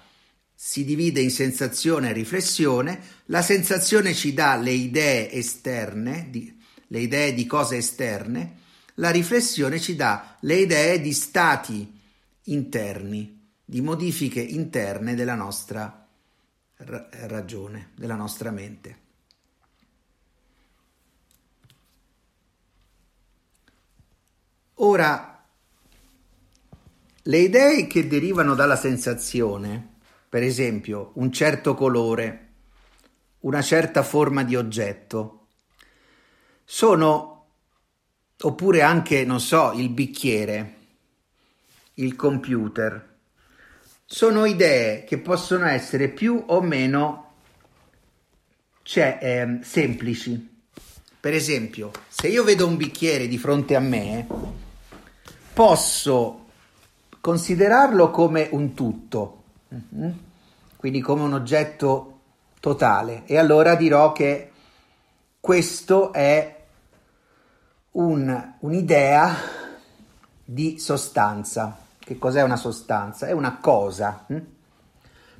si 0.54 0.86
divide 0.86 1.22
in 1.22 1.32
sensazione 1.32 2.12
e 2.12 2.14
riflessione, 2.14 3.02
la 3.26 3.42
sensazione 3.42 4.14
ci 4.14 4.32
dà 4.32 4.56
le 4.58 4.74
idee 4.74 5.32
esterne, 5.32 6.28
di, 6.30 6.56
le 6.90 7.00
idee 7.00 7.34
di 7.34 7.48
cose 7.48 7.78
esterne, 7.78 8.58
la 8.98 9.10
riflessione 9.10 9.80
ci 9.80 9.96
dà 9.96 10.38
le 10.42 10.58
idee 10.58 11.02
di 11.02 11.14
stati 11.14 12.00
interni, 12.44 13.35
di 13.66 13.82
modifiche 13.82 14.40
interne 14.42 15.16
della 15.16 15.34
nostra 15.34 16.08
ragione, 16.76 17.92
della 17.96 18.16
nostra 18.16 18.52
mente. 18.52 19.04
Ora, 24.76 25.44
le 27.24 27.38
idee 27.38 27.88
che 27.88 28.08
derivano 28.08 28.54
dalla 28.54 28.76
sensazione, 28.76 29.94
per 30.30 30.44
esempio 30.44 31.12
un 31.16 31.32
certo 31.32 31.74
colore, 31.74 32.42
una 33.40 33.62
certa 33.62 34.04
forma 34.04 34.44
di 34.44 34.56
oggetto, 34.56 35.48
sono, 36.66 37.48
oppure 38.42 38.82
anche, 38.82 39.24
non 39.24 39.40
so, 39.40 39.72
il 39.72 39.90
bicchiere, 39.90 40.76
il 41.96 42.16
computer, 42.16 43.15
sono 44.06 44.46
idee 44.46 45.04
che 45.04 45.18
possono 45.18 45.66
essere 45.66 46.10
più 46.10 46.44
o 46.48 46.62
meno 46.62 47.32
cioè, 48.84 49.18
eh, 49.20 49.60
semplici. 49.64 50.54
Per 51.20 51.34
esempio, 51.34 51.92
se 52.08 52.28
io 52.28 52.44
vedo 52.44 52.68
un 52.68 52.78
bicchiere 52.78 53.28
di 53.28 53.40
fronte 53.40 53.76
a 53.76 53.80
me, 53.80 54.28
posso 55.54 56.46
considerarlo 57.20 58.12
come 58.12 58.48
un 58.52 58.76
tutto, 58.76 59.44
mm-hmm. 59.74 60.12
quindi 60.76 61.02
come 61.02 61.24
un 61.24 61.34
oggetto 61.34 62.20
totale, 62.60 63.24
e 63.26 63.40
allora 63.40 63.74
dirò 63.74 64.12
che 64.12 64.52
questo 65.40 66.14
è 66.14 66.64
un, 67.92 68.54
un'idea 68.60 69.36
di 70.44 70.78
sostanza. 70.78 71.85
Che 72.06 72.20
cos'è 72.20 72.44
una 72.44 72.56
sostanza? 72.56 73.26
È 73.26 73.32
una 73.32 73.58
cosa. 73.58 74.26
Hm? 74.28 74.38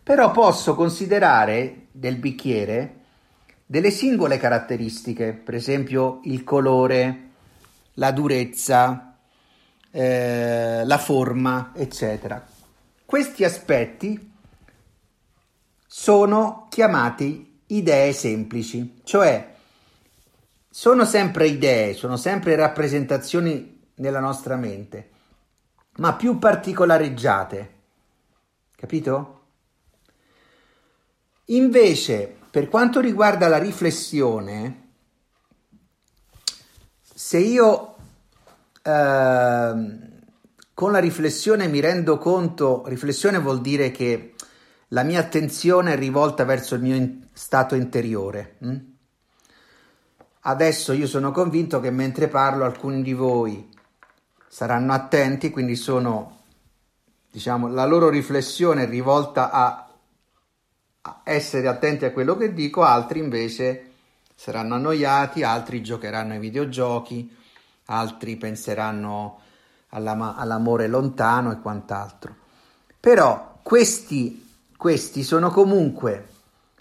Però 0.02 0.32
posso 0.32 0.74
considerare 0.74 1.86
del 1.92 2.18
bicchiere 2.18 3.04
delle 3.66 3.92
singole 3.92 4.38
caratteristiche, 4.38 5.34
per 5.34 5.56
esempio 5.56 6.20
il 6.24 6.44
colore, 6.44 7.30
la 7.94 8.12
durezza, 8.12 9.18
eh, 9.92 10.82
la 10.84 10.98
forma, 10.98 11.72
eccetera. 11.76 12.46
Questi 13.06 13.44
aspetti 13.44 14.34
sono 15.88 16.68
chiamati 16.70 17.62
idee 17.68 18.12
semplici, 18.14 19.02
cioè 19.04 19.54
sono 20.70 21.06
sempre 21.06 21.48
idee, 21.48 21.94
sono 21.94 22.18
sempre 22.18 22.56
rappresentazioni 22.56 23.84
nella 23.96 24.20
nostra 24.20 24.56
mente, 24.58 25.10
ma 25.98 26.14
più 26.14 26.38
particolareggiate. 26.38 27.74
Capito? 28.76 29.42
Invece, 31.46 32.36
per 32.50 32.70
quanto 32.70 33.00
riguarda 33.00 33.48
la 33.48 33.58
riflessione, 33.58 34.90
se 37.02 37.38
io 37.38 37.96
Ehm, 38.88 40.14
con 40.76 40.92
la 40.92 41.00
riflessione 41.00 41.68
mi 41.68 41.80
rendo 41.80 42.20
conto, 42.20 42.84
riflessione 42.86 43.40
vuol 43.40 43.62
dire 43.62 43.90
che 43.90 44.36
la 44.90 45.02
mia 45.04 45.20
attenzione 45.20 45.94
è 45.94 45.98
rivolta 45.98 46.44
verso 46.44 46.76
il 46.76 46.82
mio 46.82 46.96
in- 46.96 47.26
stato 47.34 47.74
interiore. 47.74 48.58
Hm? 48.60 48.78
Adesso 50.42 50.94
io 50.94 51.08
sono 51.08 51.32
convinto 51.32 51.80
che 51.80 51.90
mentre 51.90 52.28
parlo 52.28 52.66
alcuni 52.66 53.02
di 53.02 53.14
voi 53.14 53.68
saranno 54.56 54.94
attenti, 54.94 55.50
quindi 55.50 55.76
sono, 55.76 56.38
diciamo, 57.30 57.68
la 57.68 57.84
loro 57.84 58.08
riflessione 58.08 58.84
è 58.84 58.88
rivolta 58.88 59.52
a, 59.52 59.86
a 61.02 61.22
essere 61.26 61.68
attenti 61.68 62.06
a 62.06 62.14
quello 62.14 62.38
che 62.38 62.54
dico, 62.54 62.82
altri 62.82 63.20
invece 63.20 63.92
saranno 64.34 64.76
annoiati, 64.76 65.44
altri 65.44 65.84
giocheranno 65.84 66.32
ai 66.32 66.40
videogiochi 66.40 67.30
altri 67.88 68.38
penseranno 68.38 69.42
all'amore 69.90 70.88
lontano 70.88 71.52
e 71.52 71.60
quant'altro. 71.60 72.34
Però 72.98 73.60
questi, 73.62 74.56
questi 74.78 75.24
sono 75.24 75.50
comunque 75.50 76.30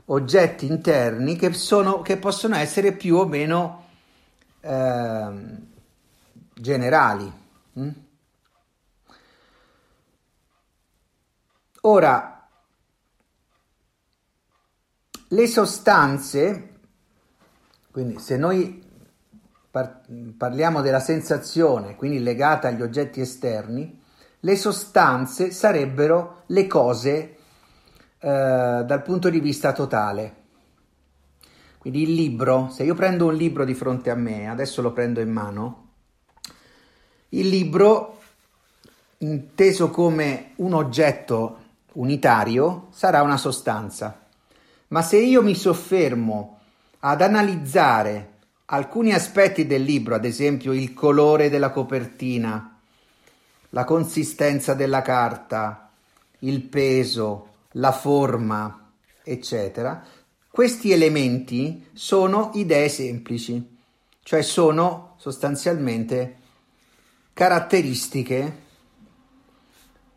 oggetti 0.07 0.67
interni 0.67 1.35
che, 1.35 1.53
sono, 1.55 2.03
che 2.03 2.19
possono 2.19 2.55
essere 2.55 2.93
più 2.93 3.17
o 3.17 3.27
meno 3.27 3.85
eh, 4.61 5.29
generali. 6.55 7.43
Mm? 7.79 7.91
Ora, 11.83 12.49
le 15.29 15.47
sostanze, 15.47 16.71
quindi 17.91 18.19
se 18.19 18.37
noi 18.37 18.83
par- 19.71 20.03
parliamo 20.37 20.81
della 20.81 21.01
sensazione, 21.01 21.97
quindi 21.97 22.21
legata 22.21 22.69
agli 22.69 22.83
oggetti 22.83 23.21
esterni, 23.21 24.01
le 24.41 24.57
sostanze 24.57 25.51
sarebbero 25.51 26.45
le 26.47 26.67
cose 26.67 27.37
eh, 28.19 28.83
dal 28.87 29.03
punto 29.03 29.29
di 29.29 29.41
vista 29.41 29.73
totale. 29.73 30.43
Quindi 31.79 32.03
il 32.03 32.15
libro, 32.15 32.71
se 32.71 32.85
io 32.85 32.95
prendo 32.95 33.27
un 33.27 33.35
libro 33.35 33.65
di 33.65 33.75
fronte 33.75 34.11
a 34.11 34.15
me, 34.15 34.49
adesso 34.49 34.81
lo 34.81 34.93
prendo 34.93 35.21
in 35.21 35.31
mano, 35.31 35.84
il 37.35 37.49
libro, 37.49 38.21
inteso 39.19 39.91
come 39.91 40.53
un 40.57 40.73
oggetto 40.75 41.59
unitario, 41.93 42.89
sarà 42.91 43.23
una 43.23 43.37
sostanza. 43.37 44.27
Ma 44.89 45.03
se 45.03 45.19
io 45.19 45.43
mi 45.43 45.55
soffermo 45.55 46.59
ad 47.01 47.23
analizzare 47.23 48.33
alcuni 48.67 49.13
aspetti 49.13 49.67
del 49.67 49.83
libro, 49.83 50.15
ad 50.15 50.25
esempio 50.25 50.73
il 50.73 50.95
colore 50.95 51.51
della 51.51 51.71
copertina, 51.71 52.79
la 53.71 53.85
consistenza 53.85 54.75
della 54.75 55.03
carta, 55.03 55.91
il 56.41 56.63
peso, 56.63 57.49
la 57.73 57.93
forma, 57.93 58.91
eccetera, 59.23 60.05
questi 60.49 60.93
elementi 60.93 61.89
sono 61.93 62.53
idee 62.55 62.89
semplici, 62.89 63.77
cioè 64.23 64.43
sono 64.43 65.15
sostanzialmente 65.19 66.43
caratteristiche 67.35 68.63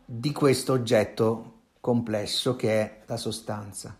di 0.05 0.31
questo 0.31 0.73
oggetto 0.73 1.61
complesso 1.81 2.55
che 2.55 2.79
è 2.79 3.01
la 3.07 3.17
sostanza. 3.17 3.97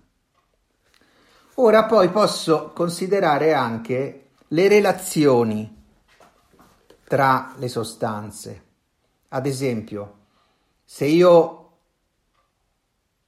Ora 1.56 1.86
poi 1.86 2.10
posso 2.10 2.72
considerare 2.74 3.54
anche 3.54 4.30
le 4.50 4.68
relazioni 4.68 5.84
tra 7.06 7.56
le 7.58 7.68
sostanze. 7.68 8.64
Ad 9.30 9.48
esempio, 9.48 10.18
se 10.86 11.06
io 11.06 11.78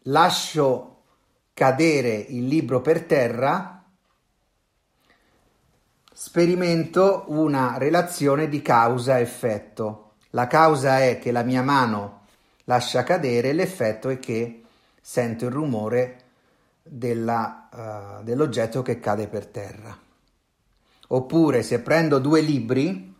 lascio 0.03 1.03
cadere 1.53 2.13
il 2.13 2.45
libro 2.45 2.81
per 2.81 3.05
terra, 3.05 3.78
sperimento 6.21 7.23
una 7.27 7.77
relazione 7.77 8.49
di 8.49 8.61
causa-effetto. 8.61 10.15
La 10.31 10.47
causa 10.47 10.99
è 10.99 11.17
che 11.17 11.31
la 11.31 11.43
mia 11.43 11.63
mano 11.63 12.23
lascia 12.65 13.03
cadere, 13.03 13.53
l'effetto 13.53 14.09
è 14.09 14.19
che 14.19 14.63
sento 14.99 15.45
il 15.45 15.51
rumore 15.51 16.23
della, 16.83 17.69
uh, 18.19 18.23
dell'oggetto 18.25 18.81
che 18.81 18.99
cade 18.99 19.29
per 19.29 19.45
terra. 19.45 19.97
Oppure 21.07 21.63
se 21.63 21.79
prendo 21.79 22.19
due 22.19 22.41
libri 22.41 23.15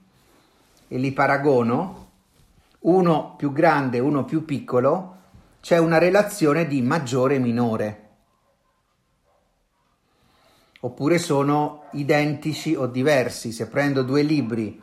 e 0.89 0.97
li 0.97 1.13
paragono, 1.13 2.09
uno 2.79 3.33
più 3.37 3.53
grande 3.53 3.95
e 3.95 4.01
uno 4.01 4.25
più 4.25 4.43
piccolo, 4.43 5.15
c'è 5.61 5.77
una 5.77 5.99
relazione 5.99 6.67
di 6.67 6.81
maggiore 6.81 7.35
e 7.35 7.39
minore. 7.39 8.08
Oppure 10.81 11.17
sono 11.17 11.85
identici 11.91 12.75
o 12.75 12.85
diversi. 12.85 13.51
Se 13.51 13.67
prendo 13.67 14.03
due 14.03 14.21
libri 14.21 14.81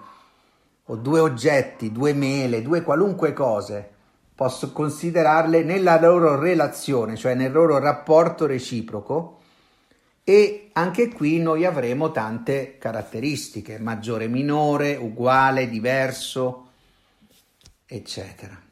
o 0.84 0.96
due 0.96 1.20
oggetti, 1.20 1.90
due 1.90 2.12
mele, 2.12 2.62
due 2.62 2.82
qualunque 2.82 3.32
cose, 3.32 3.90
posso 4.34 4.72
considerarle 4.72 5.62
nella 5.62 5.98
loro 5.98 6.38
relazione, 6.38 7.16
cioè 7.16 7.34
nel 7.34 7.50
loro 7.50 7.78
rapporto 7.78 8.44
reciproco 8.44 9.40
e 10.22 10.70
anche 10.72 11.08
qui 11.08 11.38
noi 11.38 11.64
avremo 11.64 12.10
tante 12.10 12.76
caratteristiche, 12.78 13.78
maggiore, 13.78 14.26
minore, 14.26 14.96
uguale, 14.96 15.68
diverso, 15.68 16.70
eccetera. 17.86 18.65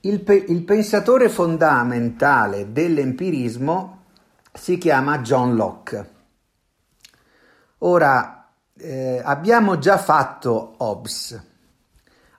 Il, 0.00 0.20
pe- 0.22 0.44
il 0.48 0.62
pensatore 0.62 1.28
fondamentale 1.28 2.72
dell'empirismo 2.72 4.04
si 4.52 4.78
chiama 4.78 5.18
John 5.20 5.56
Locke. 5.56 6.10
Ora, 7.78 8.48
eh, 8.76 9.20
abbiamo 9.24 9.78
già 9.78 9.98
fatto 9.98 10.74
Hobbes. 10.78 11.46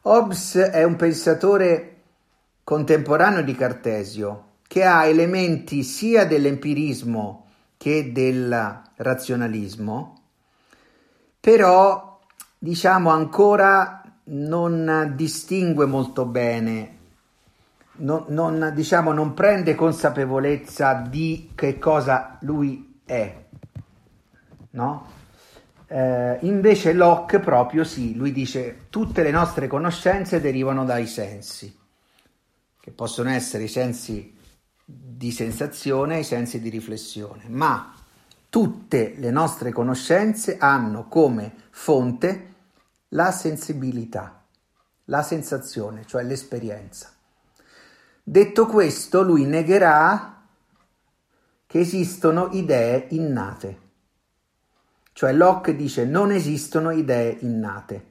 Hobbes 0.04 0.56
è 0.56 0.84
un 0.84 0.96
pensatore 0.96 1.96
contemporaneo 2.64 3.42
di 3.42 3.56
Cartesio 3.56 4.46
che 4.66 4.84
ha 4.86 5.06
elementi 5.06 5.84
sia 5.84 6.26
dell'empirismo 6.26 7.48
che 7.76 8.12
del 8.12 8.82
razionalismo, 8.96 10.22
però 11.40 12.20
diciamo 12.58 13.10
ancora 13.10 14.04
non 14.26 15.14
distingue 15.16 15.86
molto 15.86 16.26
bene, 16.26 16.99
non, 18.00 18.26
non, 18.28 18.72
diciamo, 18.76 19.12
non 19.12 19.34
prende 19.34 19.76
consapevolezza 19.76 20.94
di 20.94 21.52
che 21.56 21.80
cosa 21.80 22.38
lui 22.42 23.00
è, 23.06 23.46
no? 24.72 25.18
Eh, 25.88 26.38
invece 26.42 26.94
Locke 26.94 27.40
proprio 27.40 27.84
sì, 27.84 28.16
lui 28.16 28.32
dice 28.32 28.86
tutte 28.90 29.24
le 29.24 29.32
nostre 29.32 29.68
conoscenze 29.68 30.40
derivano 30.40 30.86
dai 30.86 31.08
sensi, 31.08 31.76
che 32.80 32.92
possono 32.92 33.30
essere 33.30 33.64
i 33.64 33.68
sensi 33.68 34.38
di 34.86 35.32
sensazione, 35.32 36.20
i 36.20 36.24
sensi 36.24 36.62
di 36.62 36.70
riflessione, 36.70 37.44
ma 37.48 37.94
tutte 38.50 39.16
le 39.18 39.32
nostre 39.32 39.72
conoscenze 39.72 40.58
hanno 40.58 41.08
come 41.08 41.54
fonte 41.72 42.54
la 43.10 43.32
sensibilità, 43.32 44.44
la 45.06 45.24
sensazione, 45.24 46.06
cioè 46.06 46.24
l'esperienza. 46.24 47.12
Detto 48.30 48.68
questo, 48.68 49.24
lui 49.24 49.46
negherà 49.46 50.46
che 51.66 51.80
esistono 51.80 52.50
idee 52.52 53.08
innate. 53.10 53.80
Cioè 55.14 55.34
Locke 55.34 55.76
dice 55.76 56.06
non 56.06 56.30
esistono 56.30 56.92
idee 56.92 57.38
innate. 57.40 58.06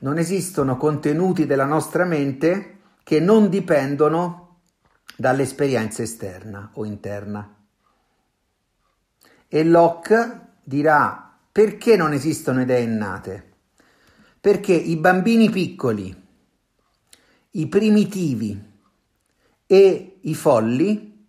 Non 0.00 0.18
esistono 0.18 0.76
contenuti 0.76 1.46
della 1.46 1.64
nostra 1.64 2.04
mente 2.04 2.78
che 3.04 3.20
non 3.20 3.48
dipendono 3.48 4.62
dall'esperienza 5.16 6.02
esterna 6.02 6.70
o 6.72 6.84
interna. 6.84 7.54
E 9.46 9.62
Locke 9.64 10.54
dirà 10.64 11.38
perché 11.52 11.96
non 11.96 12.12
esistono 12.12 12.62
idee 12.62 12.80
innate? 12.80 13.52
Perché 14.40 14.72
i 14.72 14.96
bambini 14.96 15.50
piccoli, 15.50 16.22
i 17.56 17.66
primitivi 17.66 18.72
e 19.66 20.18
i 20.20 20.34
folli 20.34 21.26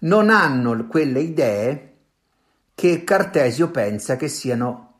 non 0.00 0.30
hanno 0.30 0.86
quelle 0.86 1.20
idee 1.20 1.94
che 2.74 3.04
Cartesio 3.04 3.70
pensa 3.70 4.16
che 4.16 4.28
siano, 4.28 4.94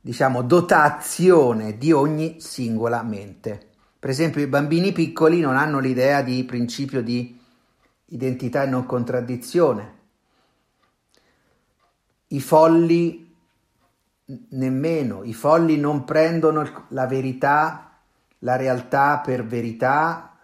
diciamo, 0.00 0.42
dotazione 0.42 1.78
di 1.78 1.92
ogni 1.92 2.40
singola 2.40 3.02
mente. 3.02 3.68
Per 3.98 4.10
esempio, 4.10 4.42
i 4.42 4.48
bambini 4.48 4.92
piccoli 4.92 5.40
non 5.40 5.56
hanno 5.56 5.78
l'idea 5.78 6.22
di 6.22 6.42
principio 6.44 7.02
di 7.02 7.38
identità 8.06 8.64
e 8.64 8.66
non 8.66 8.84
contraddizione. 8.84 10.00
I 12.28 12.40
folli 12.40 13.30
nemmeno 14.50 15.24
i 15.24 15.34
folli 15.34 15.76
non 15.76 16.04
prendono 16.04 16.86
la 16.88 17.06
verità, 17.06 17.91
la 18.42 18.56
realtà 18.56 19.20
per 19.24 19.44
verità, 19.44 20.36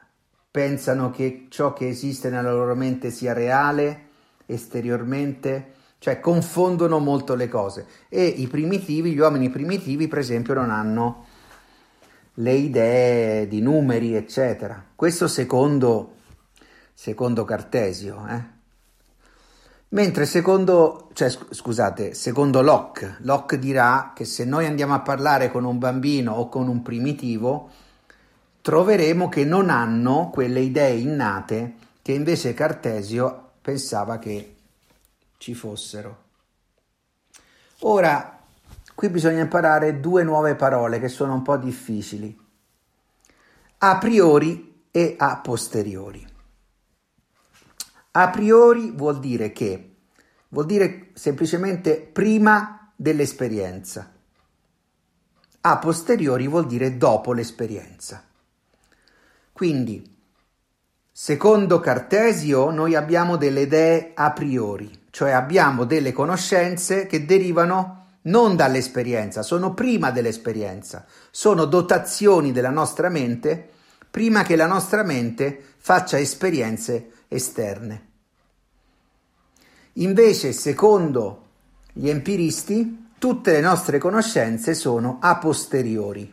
pensano 0.51 1.11
che 1.11 1.47
ciò 1.51 1.73
che 1.73 1.89
esiste 1.89 2.31
nella 2.31 2.53
loro 2.53 2.75
mente 2.75 3.11
sia 3.11 3.33
reale 3.33 4.07
esteriormente, 4.47 5.75
cioè 5.99 6.21
confondono 6.21 6.99
molto 6.99 7.35
le 7.35 7.49
cose. 7.49 7.87
E 8.09 8.25
i 8.25 8.47
primitivi, 8.47 9.13
gli 9.13 9.19
uomini 9.19 9.51
primitivi, 9.51 10.09
per 10.09 10.19
esempio, 10.19 10.55
non 10.55 10.71
hanno 10.71 11.27
le 12.35 12.53
idee 12.53 13.47
di 13.49 13.61
numeri, 13.61 14.15
eccetera. 14.15 14.83
Questo 14.95 15.29
secondo, 15.29 16.15
secondo 16.95 17.45
Cartesio, 17.45 18.27
eh? 18.29 18.57
Mentre 19.91 20.27
secondo, 20.27 21.09
cioè, 21.15 21.31
scusate, 21.31 22.13
secondo 22.13 22.61
Locke, 22.61 23.17
Locke 23.21 23.59
dirà 23.59 24.13
che 24.15 24.27
se 24.27 24.45
noi 24.45 24.67
andiamo 24.67 24.93
a 24.93 25.01
parlare 25.01 25.51
con 25.51 25.65
un 25.65 25.79
bambino 25.79 26.33
o 26.35 26.51
con 26.51 26.69
un 26.69 26.83
primitivo, 26.83 27.71
troveremo 28.69 29.31
che 29.31 29.47
non 29.47 29.71
hanno 29.71 30.29
quelle 30.29 30.61
idee 30.61 30.97
innate 30.97 31.77
che 32.03 32.13
invece 32.13 32.53
Cartesio 32.53 33.53
pensava 33.63 34.19
che 34.19 34.57
ci 35.39 35.55
fossero. 35.55 36.25
Ora, 37.79 38.39
qui 38.95 39.09
bisogna 39.09 39.41
imparare 39.41 40.01
due 40.01 40.23
nuove 40.23 40.55
parole 40.55 41.01
che 41.01 41.09
sono 41.09 41.33
un 41.33 41.41
po' 41.41 41.57
difficili. 41.57 42.39
A 43.79 43.97
priori 43.97 44.85
e 44.91 45.15
a 45.17 45.39
posteriori. 45.39 46.29
A 48.11 48.29
priori 48.29 48.91
vuol 48.91 49.19
dire 49.19 49.51
che, 49.51 49.95
vuol 50.49 50.67
dire 50.67 51.13
semplicemente 51.15 51.97
prima 52.01 52.93
dell'esperienza. 52.95 54.13
A 55.59 55.79
posteriori 55.79 56.47
vuol 56.47 56.67
dire 56.67 56.99
dopo 56.99 57.33
l'esperienza. 57.33 58.27
Quindi, 59.59 60.17
secondo 61.11 61.81
Cartesio, 61.81 62.71
noi 62.71 62.95
abbiamo 62.95 63.37
delle 63.37 63.63
idee 63.63 64.13
a 64.15 64.31
priori, 64.31 64.89
cioè 65.11 65.33
abbiamo 65.33 65.83
delle 65.85 66.13
conoscenze 66.13 67.07
che 67.07 67.25
derivano 67.25 68.19
non 68.23 68.55
dall'esperienza, 68.55 69.43
sono 69.43 69.75
prima 69.75 70.13
dell'esperienza, 70.13 71.07
sono 71.33 71.65
dotazioni 71.65 72.53
della 72.53 72.71
nostra 72.71 73.09
mente 73.09 73.71
prima 74.09 74.45
che 74.45 74.55
la 74.55 74.69
nostra 74.69 75.03
mente 75.03 75.61
faccia 75.79 76.21
esperienze 76.21 77.11
esterne. 77.27 78.07
Invece, 79.95 80.53
secondo 80.53 81.47
gli 81.93 82.09
empiristi, 82.09 83.09
tutte 83.19 83.51
le 83.51 83.61
nostre 83.61 83.99
conoscenze 83.99 84.73
sono 84.73 85.19
a 85.21 85.37
posteriori, 85.39 86.33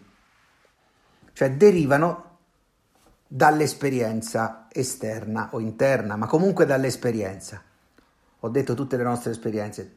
cioè 1.34 1.54
derivano 1.54 2.25
dall'esperienza 3.28 4.68
esterna 4.72 5.50
o 5.52 5.60
interna, 5.60 6.16
ma 6.16 6.28
comunque 6.28 6.66
dall'esperienza. 6.66 7.62
ho 8.40 8.50
detto 8.50 8.74
tutte 8.76 8.98
le 8.98 9.04
nostre 9.04 9.32
esperienze, 9.32 9.96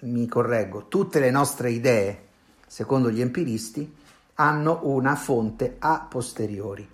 mi 0.00 0.26
correggo, 0.26 0.88
tutte 0.88 1.20
le 1.20 1.30
nostre 1.30 1.70
idee, 1.70 2.24
secondo 2.66 3.10
gli 3.10 3.20
empiristi, 3.20 3.94
hanno 4.34 4.80
una 4.82 5.16
fonte 5.16 5.76
a 5.78 6.06
posteriori, 6.08 6.88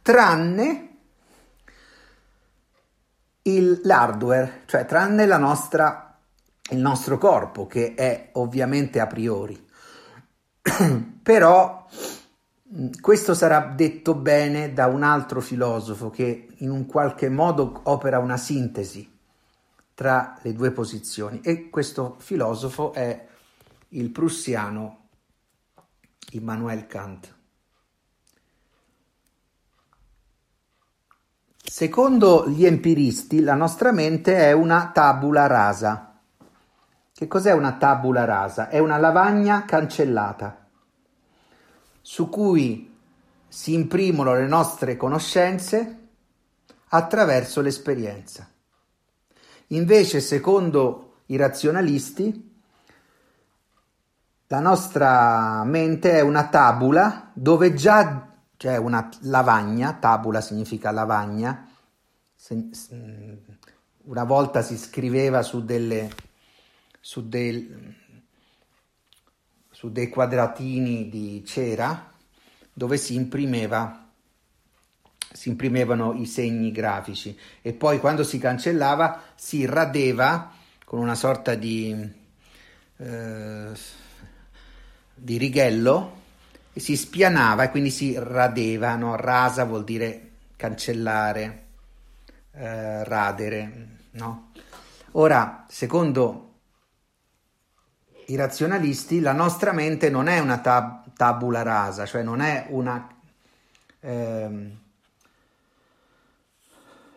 tranne 0.00 0.88
il, 3.42 3.80
l'hardware, 3.84 4.62
cioè 4.66 4.86
tranne 4.86 5.26
la 5.26 5.38
nostra, 5.38 6.18
il 6.70 6.78
nostro 6.78 7.18
corpo, 7.18 7.66
che 7.66 7.94
è 7.94 8.30
ovviamente 8.32 9.00
a 9.00 9.06
priori. 9.06 9.68
Però 11.22 11.86
questo 13.00 13.34
sarà 13.34 13.72
detto 13.74 14.14
bene 14.14 14.72
da 14.72 14.86
un 14.86 15.04
altro 15.04 15.40
filosofo 15.40 16.10
che 16.10 16.48
in 16.56 16.70
un 16.70 16.86
qualche 16.86 17.28
modo 17.28 17.80
opera 17.84 18.18
una 18.18 18.36
sintesi 18.36 19.08
tra 19.94 20.36
le 20.42 20.52
due 20.52 20.72
posizioni 20.72 21.40
e 21.42 21.70
questo 21.70 22.16
filosofo 22.18 22.92
è 22.92 23.26
il 23.90 24.10
prussiano 24.10 25.04
Immanuel 26.32 26.86
Kant. 26.86 27.34
Secondo 31.62 32.48
gli 32.48 32.64
empiristi, 32.64 33.42
la 33.42 33.54
nostra 33.54 33.92
mente 33.92 34.36
è 34.36 34.52
una 34.52 34.90
tabula 34.92 35.46
rasa. 35.46 36.18
Che 37.12 37.26
cos'è 37.28 37.52
una 37.52 37.76
tabula 37.76 38.24
rasa? 38.24 38.68
È 38.68 38.78
una 38.78 38.98
lavagna 38.98 39.64
cancellata 39.64 40.65
su 42.08 42.28
cui 42.28 42.94
si 43.48 43.74
imprimono 43.74 44.32
le 44.32 44.46
nostre 44.46 44.96
conoscenze 44.96 45.98
attraverso 46.90 47.60
l'esperienza. 47.60 48.48
Invece, 49.68 50.20
secondo 50.20 51.22
i 51.26 51.36
razionalisti, 51.36 52.54
la 54.46 54.60
nostra 54.60 55.64
mente 55.64 56.12
è 56.12 56.20
una 56.20 56.46
tabula 56.46 57.32
dove 57.32 57.74
già 57.74 58.34
c'è 58.56 58.76
una 58.76 59.08
lavagna, 59.22 59.94
tabula 59.94 60.40
significa 60.40 60.92
lavagna, 60.92 61.68
una 64.04 64.24
volta 64.24 64.62
si 64.62 64.78
scriveva 64.78 65.42
su, 65.42 65.64
delle, 65.64 66.14
su, 67.00 67.28
del, 67.28 67.96
su 69.76 69.92
dei 69.92 70.08
quadratini 70.08 71.10
di 71.10 71.44
cera 71.44 72.10
dove 72.72 72.96
si 72.96 73.14
imprimeva 73.14 74.08
si 75.30 75.50
imprimevano 75.50 76.14
i 76.14 76.24
segni 76.24 76.72
grafici 76.72 77.38
e 77.60 77.74
poi 77.74 78.00
quando 78.00 78.24
si 78.24 78.38
cancellava 78.38 79.20
si 79.34 79.66
radeva 79.66 80.50
con 80.82 80.98
una 80.98 81.14
sorta 81.14 81.54
di, 81.54 81.94
eh, 82.96 83.70
di 85.14 85.36
righello 85.36 86.20
e 86.72 86.80
si 86.80 86.96
spianava 86.96 87.64
e 87.64 87.70
quindi 87.70 87.90
si 87.90 88.14
radeva, 88.16 88.96
rasa 89.16 89.64
vuol 89.64 89.84
dire 89.84 90.30
cancellare, 90.56 91.64
eh, 92.52 93.04
radere. 93.04 93.88
No? 94.12 94.52
Ora, 95.12 95.66
secondo 95.68 96.45
i 98.26 98.36
razionalisti, 98.36 99.20
la 99.20 99.32
nostra 99.32 99.72
mente 99.72 100.10
non 100.10 100.28
è 100.28 100.38
una 100.38 100.58
tab- 100.58 101.12
tabula 101.14 101.62
rasa, 101.62 102.06
cioè 102.06 102.22
non 102.22 102.40
è 102.40 102.66
una... 102.70 103.08
Ehm, 104.00 104.78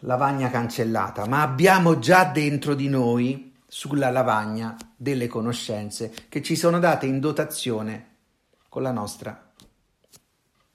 lavagna 0.03 0.49
cancellata, 0.49 1.25
ma 1.25 1.41
abbiamo 1.41 1.99
già 1.99 2.25
dentro 2.25 2.73
di 2.73 2.87
noi, 2.87 3.53
sulla 3.67 4.09
lavagna, 4.09 4.75
delle 4.95 5.27
conoscenze 5.27 6.13
che 6.29 6.41
ci 6.41 6.55
sono 6.55 6.79
date 6.79 7.05
in 7.05 7.19
dotazione 7.19 8.07
con 8.67 8.81
la 8.81 8.91
nostra 8.91 9.51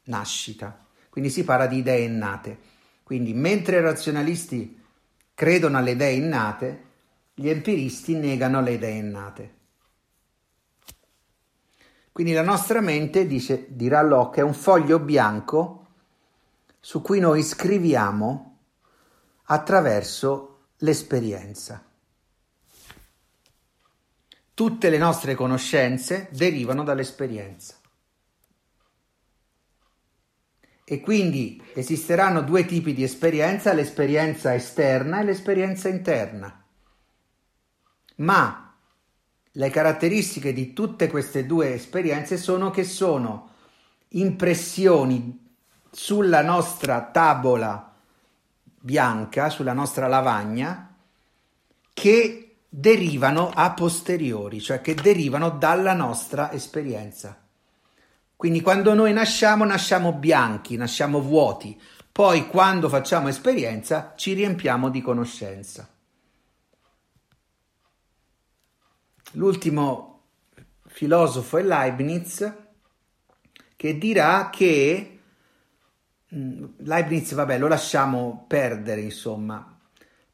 nascita. 0.05 0.79
Quindi 1.09 1.31
si 1.31 1.45
parla 1.45 1.67
di 1.67 1.79
idee 1.79 2.05
innate. 2.05 2.59
Quindi 3.03 3.35
mentre 3.35 3.79
i 3.79 3.83
razionalisti 3.83 4.81
credono 5.35 5.79
alle 5.79 5.93
idee 5.93 6.13
innate, 6.13 6.83
gli 7.35 7.49
empiristi 7.49 8.15
negano 8.15 8.61
le 8.61 8.73
idee 8.73 8.97
innate. 8.99 9.55
Quindi 12.15 12.33
la 12.33 12.43
nostra 12.43 12.81
mente, 12.81 13.27
dice, 13.27 13.67
dirà 13.71 14.01
Locke, 14.01 14.39
è 14.41 14.45
un 14.45 14.55
foglio 14.55 15.01
bianco 15.01 15.87
su 16.79 17.03
cui 17.03 17.19
noi 17.19 17.43
scriviamo 17.43 18.59
attraverso 19.47 20.67
l'esperienza. 20.77 21.85
Tutte 24.55 24.91
le 24.91 24.97
nostre 24.97 25.35
conoscenze 25.35 26.29
derivano 26.31 26.85
dall'esperienza. 26.85 27.75
E 30.85 31.01
quindi 31.01 31.61
esisteranno 31.75 32.43
due 32.43 32.65
tipi 32.65 32.95
di 32.95 33.03
esperienza, 33.03 33.73
l'esperienza 33.73 34.55
esterna 34.55 35.19
e 35.19 35.25
l'esperienza 35.25 35.89
interna. 35.89 36.65
Ma 38.19 38.64
le 39.57 39.71
caratteristiche 39.71 40.53
di 40.53 40.73
tutte 40.73 41.09
queste 41.09 41.47
due 41.47 41.75
esperienze 41.75 42.37
sono 42.37 42.71
che 42.71 42.85
sono 42.85 43.51
impressioni 44.09 45.53
sulla 45.91 46.43
nostra 46.43 47.03
tavola 47.03 47.95
bianca 48.85 49.49
sulla 49.49 49.73
nostra 49.73 50.09
lavagna 50.09 50.95
che 51.95 52.57
derivano 52.69 53.51
a 53.55 53.73
posteriori, 53.73 54.61
cioè 54.61 54.83
che 54.83 54.95
derivano 54.95 55.49
dalla 55.49 55.95
nostra 55.95 56.53
esperienza. 56.53 57.41
Quindi 58.37 58.61
quando 58.61 58.93
noi 58.93 59.15
nasciamo, 59.15 59.65
nasciamo 59.65 60.13
bianchi, 60.13 60.77
nasciamo 60.77 61.21
vuoti, 61.23 61.81
poi 62.13 62.47
quando 62.47 62.91
facciamo 62.91 63.29
esperienza 63.29 64.13
ci 64.17 64.35
riempiamo 64.35 64.91
di 64.91 65.01
conoscenza. 65.01 65.89
L'ultimo 69.35 70.23
filosofo 70.87 71.59
è 71.59 71.63
Leibniz 71.63 72.53
che 73.77 73.99
dirà 73.99 74.51
che 74.51 75.15
Mm, 76.35 76.65
Leibniz, 76.79 77.33
vabbè, 77.33 77.59
lo 77.59 77.69
lasciamo 77.69 78.45
perdere, 78.49 79.01
insomma, 79.01 79.79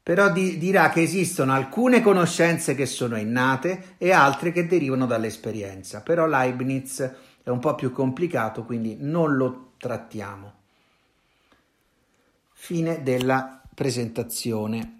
però 0.02 0.32
di, 0.32 0.56
dirà 0.56 0.88
che 0.88 1.02
esistono 1.02 1.52
alcune 1.52 2.00
conoscenze 2.00 2.74
che 2.74 2.86
sono 2.86 3.16
innate 3.18 3.96
e 3.98 4.10
altre 4.12 4.50
che 4.50 4.66
derivano 4.66 5.04
dall'esperienza, 5.04 6.00
però 6.00 6.26
Leibniz 6.26 7.00
è 7.42 7.50
un 7.50 7.58
po' 7.58 7.74
più 7.74 7.92
complicato, 7.92 8.64
quindi 8.64 8.96
non 8.98 9.36
lo 9.36 9.72
trattiamo. 9.76 10.54
Fine 12.52 13.02
della 13.02 13.60
presentazione. 13.74 14.99